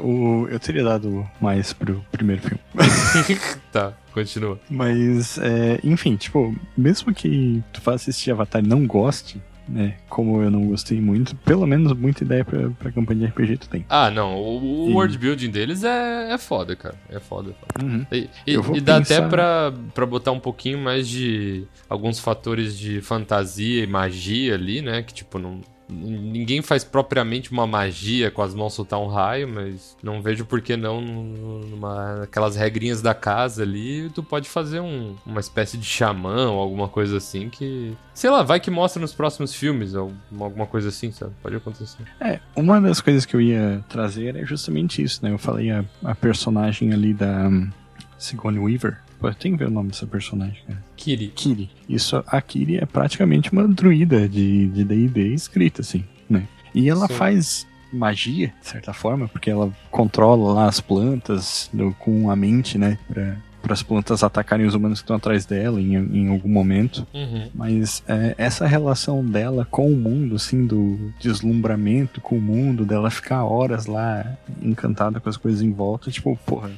[0.02, 2.60] O, eu teria dado mais pro primeiro filme.
[3.72, 4.58] tá, continua.
[4.70, 9.94] Mas, é, enfim, tipo, mesmo que tu vá assistir Avatar e não goste, né?
[10.08, 13.68] Como eu não gostei muito, pelo menos muita ideia pra, pra campanha de RPG tu
[13.68, 13.86] tem.
[13.88, 16.96] Ah, não, o, o E- world building deles é, é foda, cara.
[17.08, 17.84] É foda, é foda.
[17.92, 18.06] Uhum.
[18.12, 22.76] E, e- e dá pensar- até pra, pra botar um pouquinho mais de alguns fatores
[22.76, 25.02] de fantasia e magia ali, né?
[25.02, 25.60] Que tipo, não.
[25.92, 30.60] Ninguém faz propriamente uma magia com as mãos soltar um raio, mas não vejo por
[30.60, 35.84] que não numa, aquelas regrinhas da casa ali, tu pode fazer um- uma espécie de
[35.86, 37.94] xamã ou alguma coisa assim que.
[38.14, 41.32] Sei lá, vai que mostra nos próximos filmes, alguma coisa assim, sabe?
[41.42, 42.02] Pode acontecer.
[42.20, 45.30] É, uma das coisas que eu ia trazer é justamente isso, né?
[45.32, 47.70] Eu falei a, a personagem ali da hum,
[48.18, 48.98] Sigourney Weaver.
[49.38, 50.82] Tenho que ver o nome dessa personagem, cara.
[50.96, 51.28] Kiri.
[51.34, 51.70] Kiri.
[51.88, 56.46] Isso, a Kiri é praticamente uma druida de de D&D escrita, assim, né?
[56.74, 57.14] E ela Sim.
[57.14, 62.78] faz magia, de certa forma, porque ela controla lá as plantas do- com a mente,
[62.78, 62.98] né?
[63.06, 67.06] Pra, para as plantas atacarem os humanos que estão atrás dela em, em algum momento.
[67.14, 67.48] Uhum.
[67.54, 73.10] Mas é, essa relação dela com o mundo, assim, do deslumbramento com o mundo, dela
[73.10, 74.26] ficar horas lá
[74.60, 76.70] encantada com as coisas em volta, tipo, porra,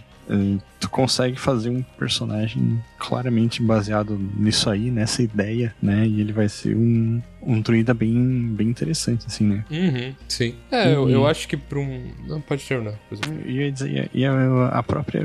[0.81, 6.07] tu consegue fazer um personagem claramente baseado nisso aí, nessa ideia, né?
[6.07, 8.15] E ele vai ser um, um druida bem,
[8.55, 9.65] bem interessante, assim, né?
[9.71, 10.55] Uhum, sim.
[10.71, 12.11] É, eu, E- eu acho que pra um.
[12.27, 12.99] Não, pode terminar.
[13.09, 13.43] por exemplo.
[13.47, 15.23] Eu ia dizer, e a, a própria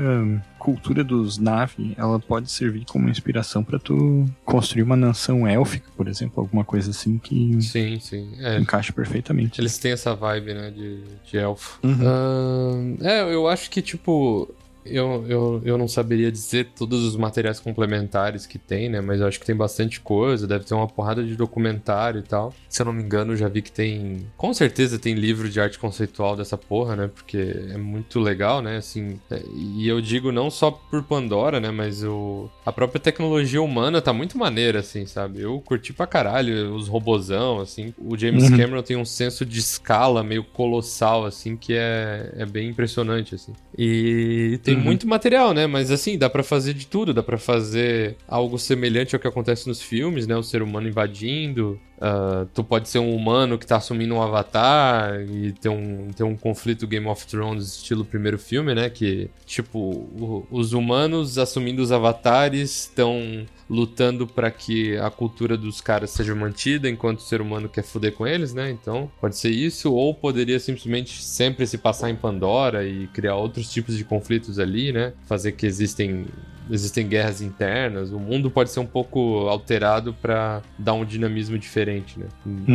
[0.58, 6.06] cultura dos Na'vi, ela pode servir como inspiração para tu construir uma nação élfica, por
[6.06, 8.32] exemplo, alguma coisa assim que Sim, sim.
[8.40, 9.60] É, encaixa perfeitamente.
[9.60, 11.78] eles têm essa vibe, né, de, de elfo.
[11.82, 12.96] Uhum.
[13.00, 14.48] É, eu acho que, tipo.
[14.90, 19.00] Eu, eu, eu não saberia dizer todos os materiais complementares que tem, né?
[19.00, 20.46] Mas eu acho que tem bastante coisa.
[20.46, 22.52] Deve ter uma porrada de documentário e tal.
[22.68, 24.26] Se eu não me engano, eu já vi que tem.
[24.36, 27.10] Com certeza tem livro de arte conceitual dessa porra, né?
[27.14, 27.38] Porque
[27.70, 28.76] é muito legal, né?
[28.76, 29.18] Assim.
[29.30, 31.70] é, E eu digo não só por Pandora, né?
[31.70, 32.48] Mas o...
[32.64, 35.40] a própria tecnologia humana tá muito maneira, assim, sabe?
[35.40, 37.94] Eu curti pra caralho os robozão, assim.
[37.98, 38.56] O James Uhum.
[38.56, 43.52] Cameron tem um senso de escala meio colossal, assim, que é, é bem impressionante, assim.
[43.76, 44.79] E tem.
[44.80, 45.66] Muito material, né?
[45.66, 49.68] Mas assim, dá pra fazer de tudo, dá pra fazer algo semelhante ao que acontece
[49.68, 50.36] nos filmes, né?
[50.36, 51.78] O ser humano invadindo.
[52.00, 56.22] ah, tu pode ser um humano que tá assumindo um avatar e ter um, ter
[56.24, 58.88] um conflito Game of Thrones estilo primeiro filme, né?
[58.88, 65.80] Que, tipo, o- os humanos assumindo os avatares estão lutando pra que a cultura dos
[65.80, 68.68] caras seja mantida enquanto o ser humano quer foder com eles, né?
[68.68, 73.72] Então, pode ser isso, ou poderia simplesmente sempre se passar em Pandora e criar outros
[73.72, 75.12] tipos de conflitos ali, né?
[75.24, 76.26] Fazer que existem
[76.70, 82.18] existem guerras internas, o mundo pode ser um pouco alterado pra dar um dinamismo diferente,
[82.18, 82.26] né?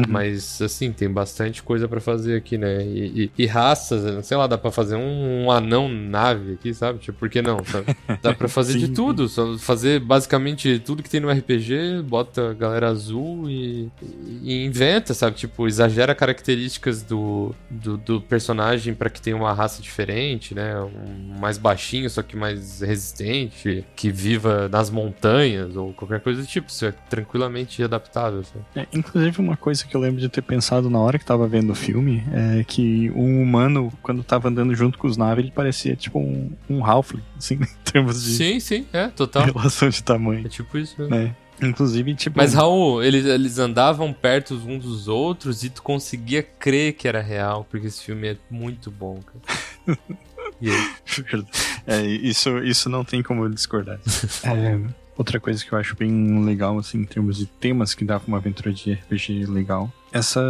[0.08, 2.84] Mas, assim, tem bastante coisa pra fazer aqui, né?
[2.86, 7.00] E, e- e raças, sei lá, dá pra fazer um, um anão nave aqui, sabe?
[7.00, 7.96] Tipo, por que não, sabe?
[8.22, 12.54] Dá pra fazer de tudo, só fazer basicamente tudo que tem no RPG, bota a
[12.54, 13.90] galera azul e,
[14.44, 15.36] e inventa, sabe?
[15.38, 20.76] Tipo, exagera características do, do, do personagem pra que tenha uma raça diferente, né?
[20.82, 26.48] Um mais baixinho, só que mais resistente, que viva nas montanhas ou qualquer coisa do
[26.48, 26.70] tipo.
[26.70, 28.66] Isso é tranquilamente adaptável, sabe?
[28.76, 31.72] É, inclusive, uma coisa que eu lembro de ter pensado na hora que tava vendo
[31.72, 35.96] o filme é que um humano, quando tava andando junto com os naves, ele parecia
[35.96, 39.46] tipo um, um Halfling, assim, em termos de Sim, sim, é, total.
[39.46, 41.08] relação de É tamanho, tipo isso, né?
[41.08, 41.36] né?
[41.62, 42.38] Inclusive, tipo.
[42.38, 47.22] Mas, Raul, eles, eles andavam perto uns dos outros e tu conseguia crer que era
[47.22, 49.98] real, porque esse filme é muito bom, cara.
[50.62, 50.90] E aí?
[51.88, 54.00] É, isso, isso não tem como eu discordar.
[54.44, 54.80] É,
[55.18, 58.28] outra coisa que eu acho bem legal, assim, em termos de temas que dá pra
[58.28, 60.42] uma aventura de RPG legal, essa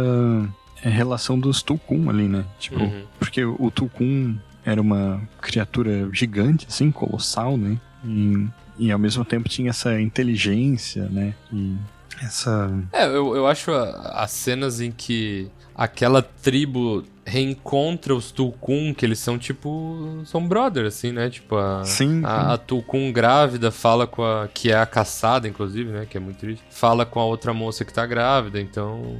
[0.82, 2.44] é, relação dos Tulkun ali, né?
[2.58, 3.04] Tipo, Uhum.
[3.18, 7.78] porque o Tulkun era uma criatura gigante, assim, colossal, né?
[8.04, 8.46] E,
[8.78, 11.34] e ao mesmo tempo tinha essa inteligência, né?
[11.52, 11.76] E
[12.22, 12.70] essa.
[12.92, 19.18] É, eu, eu acho as cenas em que aquela tribo reencontra os Tulkun, que eles
[19.18, 20.22] são tipo.
[20.24, 21.28] são brother, assim, né?
[21.28, 21.84] Tipo, a.
[21.84, 24.48] Sim, A, a Tulkun grávida fala com a.
[24.48, 26.06] que é a caçada, inclusive, né?
[26.08, 26.64] Que é muito triste.
[26.70, 29.18] Fala com a outra moça que tá grávida, então.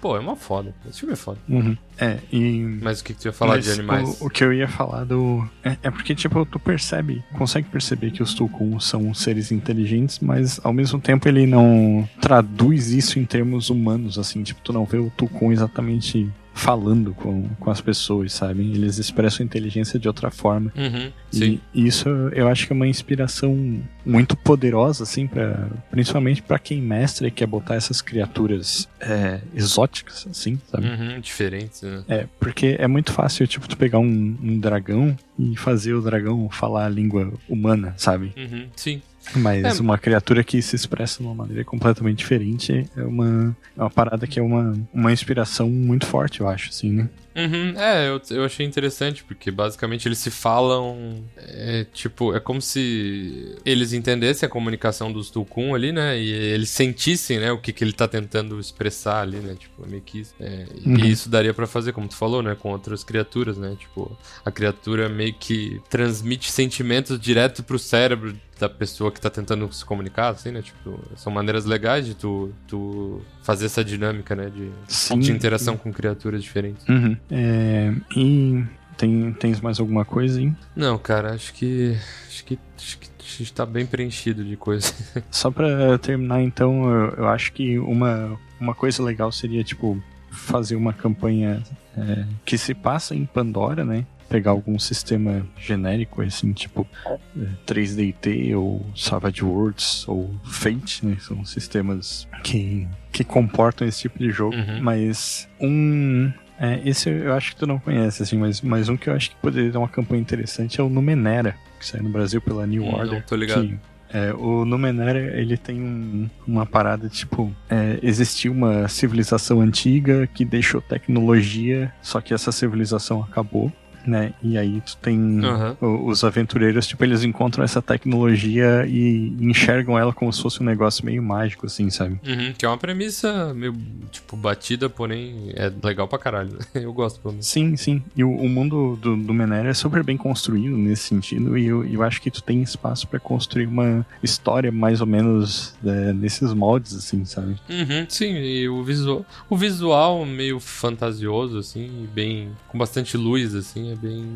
[0.00, 0.74] Pô, é uma foda.
[0.88, 1.38] Esse filme é foda.
[1.48, 1.76] Uhum.
[1.98, 2.78] É, e.
[2.82, 4.20] Mas o que, que tu ia falar Mas de animais?
[4.20, 5.46] O, o que eu ia falar do.
[5.62, 10.58] É, é porque, tipo, tu percebe, consegue perceber que os Tulkun são seres inteligentes, mas
[10.64, 14.42] ao mesmo tempo ele não traduz isso em termos humanos, assim.
[14.42, 18.62] Tipo, tu não vê o Tulkun exatamente falando com, com as pessoas, sabe?
[18.62, 20.72] Eles expressam inteligência de outra forma.
[20.76, 21.10] Uhum.
[21.32, 26.80] E isso eu acho que é uma inspiração muito poderosa, assim, pra, principalmente pra quem
[26.80, 30.86] mestra e quer botar essas criaturas é, exóticas, assim, sabe?
[30.88, 32.04] Uhum, diferentes, né?
[32.08, 36.48] É, porque é muito fácil, tipo, tu pegar um, um dragão e fazer o dragão
[36.50, 38.32] falar a língua humana, sabe?
[38.36, 39.00] Uhum, sim.
[39.36, 39.82] Mas É.
[39.82, 44.26] uma criatura que se expressa de uma maneira completamente diferente é uma, é uma parada
[44.26, 47.08] que é uma, uma inspiração muito forte, eu acho, assim, né?
[47.36, 51.22] Uhum, é, eu, eu achei interessante, porque basicamente eles se falam.
[51.36, 56.18] É, tipo, é como se eles entendessem a comunicação dos Tulkun ali, né?
[56.20, 59.54] E eles sentissem, né, o que, que ele tá tentando expressar ali, né?
[59.54, 60.34] Tipo, meio que isso.
[60.40, 60.96] É, e Uhum.
[61.04, 62.56] isso daria pra fazer, como tu falou, né?
[62.58, 63.76] Com outras criaturas, né?
[63.78, 69.72] Tipo, a criatura meio que transmite sentimentos direto pro cérebro da pessoa que tá tentando
[69.72, 70.60] se comunicar, assim, né?
[70.60, 74.50] Tipo, são maneiras legais de tu, tu fazer essa dinâmica, né?
[74.54, 75.18] De, Sim.
[75.18, 76.86] de interação com criaturas diferentes.
[76.86, 77.16] Uhum.
[77.30, 78.62] É, e
[78.96, 80.54] tem, tens mais alguma coisa, hein?
[80.76, 81.96] Não, cara, acho que.
[82.28, 84.92] Acho que, acho que a gente tá bem preenchido de coisa.
[85.30, 90.00] Só pra terminar, então, eu, eu acho que uma, uma coisa legal seria, tipo,
[90.30, 91.62] fazer uma campanha
[91.96, 94.04] é, que se passa em Pandora, né?
[94.30, 101.16] Pegar algum sistema genérico, assim, tipo é, 3DT ou Savage Worlds ou Fate, né?
[101.20, 104.54] São sistemas que, que comportam esse tipo de jogo.
[104.56, 104.80] Uhum.
[104.80, 106.32] Mas um.
[106.60, 109.30] é, esse eu acho que tu não conhece, assim, mas, mas um que eu acho
[109.30, 112.84] que poderia dar uma campanha interessante é o Numenera, que saiu no Brasil pela New
[112.84, 113.14] Hum, Order.
[113.14, 113.66] não tô ligado.
[113.66, 113.78] que,
[114.12, 120.44] é, o Numenera, ele tem um- uma parada tipo: é, existiu uma civilização antiga que
[120.44, 123.72] deixou tecnologia, só que essa civilização acabou.
[124.06, 124.32] Né?
[124.42, 125.40] E aí tu tem
[125.80, 130.64] o- os aventureiros, tipo, eles encontram essa tecnologia e enxergam ela como se fosse um
[130.66, 132.18] negócio meio mágico, assim, sabe?
[132.26, 133.74] Uhum, que é uma premissa meio,
[134.10, 136.58] tipo, batida, porém é legal pra caralho.
[136.74, 137.46] Eu gosto, pelo menos.
[137.46, 138.02] Sim, sim.
[138.16, 141.84] E o, o mundo do, do Menera é super bem construído nesse sentido, e eu,
[141.84, 146.52] eu acho que tu tem espaço pra construir uma história mais ou menos é, nesses
[146.54, 147.56] moldes, assim, sabe?
[147.68, 152.50] Uhum, sim, e o visual, o visual meio fantasioso, assim, bem.
[152.68, 154.26] com bastante luz, assim, é bem.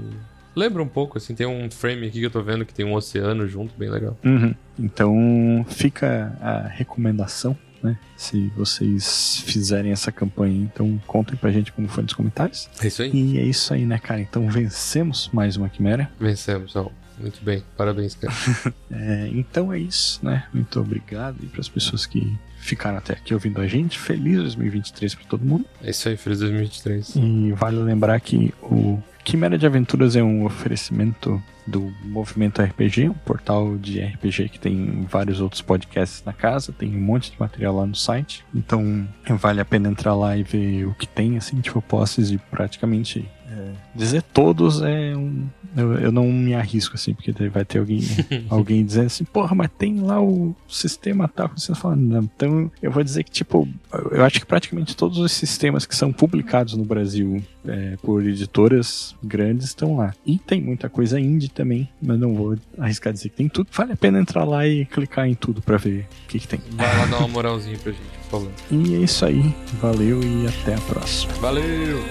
[0.55, 2.95] Lembra um pouco, assim, tem um frame aqui que eu tô vendo que tem um
[2.95, 4.17] oceano junto, bem legal.
[4.25, 4.55] Uhum.
[4.79, 7.99] Então fica a recomendação, né?
[8.17, 12.69] Se vocês fizerem essa campanha, então contem pra gente como foi nos comentários.
[12.81, 13.11] É isso aí.
[13.13, 14.21] E é isso aí, né, cara?
[14.21, 16.11] Então vencemos mais uma quimera.
[16.21, 16.89] Vencemos, ó.
[17.19, 18.33] Muito bem, parabéns, cara.
[18.91, 20.45] É, então é isso, né?
[20.53, 23.99] Muito obrigado e para as pessoas que ficaram até aqui ouvindo a gente.
[23.99, 25.65] Feliz 2023 para todo mundo.
[25.83, 27.17] É isso aí, feliz 2023.
[27.17, 33.15] E vale lembrar que o Quimera de Aventuras é um oferecimento do Movimento RPG, um
[33.15, 37.77] portal de RPG que tem vários outros podcasts na casa, tem um monte de material
[37.77, 38.45] lá no site.
[38.55, 42.37] Então vale a pena entrar lá e ver o que tem, assim, tipo, posts de
[42.37, 45.47] praticamente É, dizer todos é um.
[45.77, 48.01] Eu, eu não me arrisco assim, porque vai ter alguém,
[48.49, 52.01] alguém dizendo assim, porra, mas tem lá o sistema tal que você falando.
[52.01, 52.23] Não.
[52.23, 53.69] Então eu vou dizer que, tipo,
[54.11, 59.15] eu acho que praticamente todos os sistemas que são publicados no Brasil é, por editoras
[59.23, 60.15] grandes estão lá.
[60.25, 63.69] E tem muita coisa indie também, mas não vou arriscar dizer que tem tudo.
[63.73, 66.61] Vale a pena entrar lá e clicar em tudo pra ver o que, que tem.
[66.73, 68.51] Vai lá dar uma moralzinha pra gente, por favor.
[68.71, 69.55] E é isso aí.
[69.81, 71.33] Valeu e até a próxima.
[71.35, 72.03] Valeu!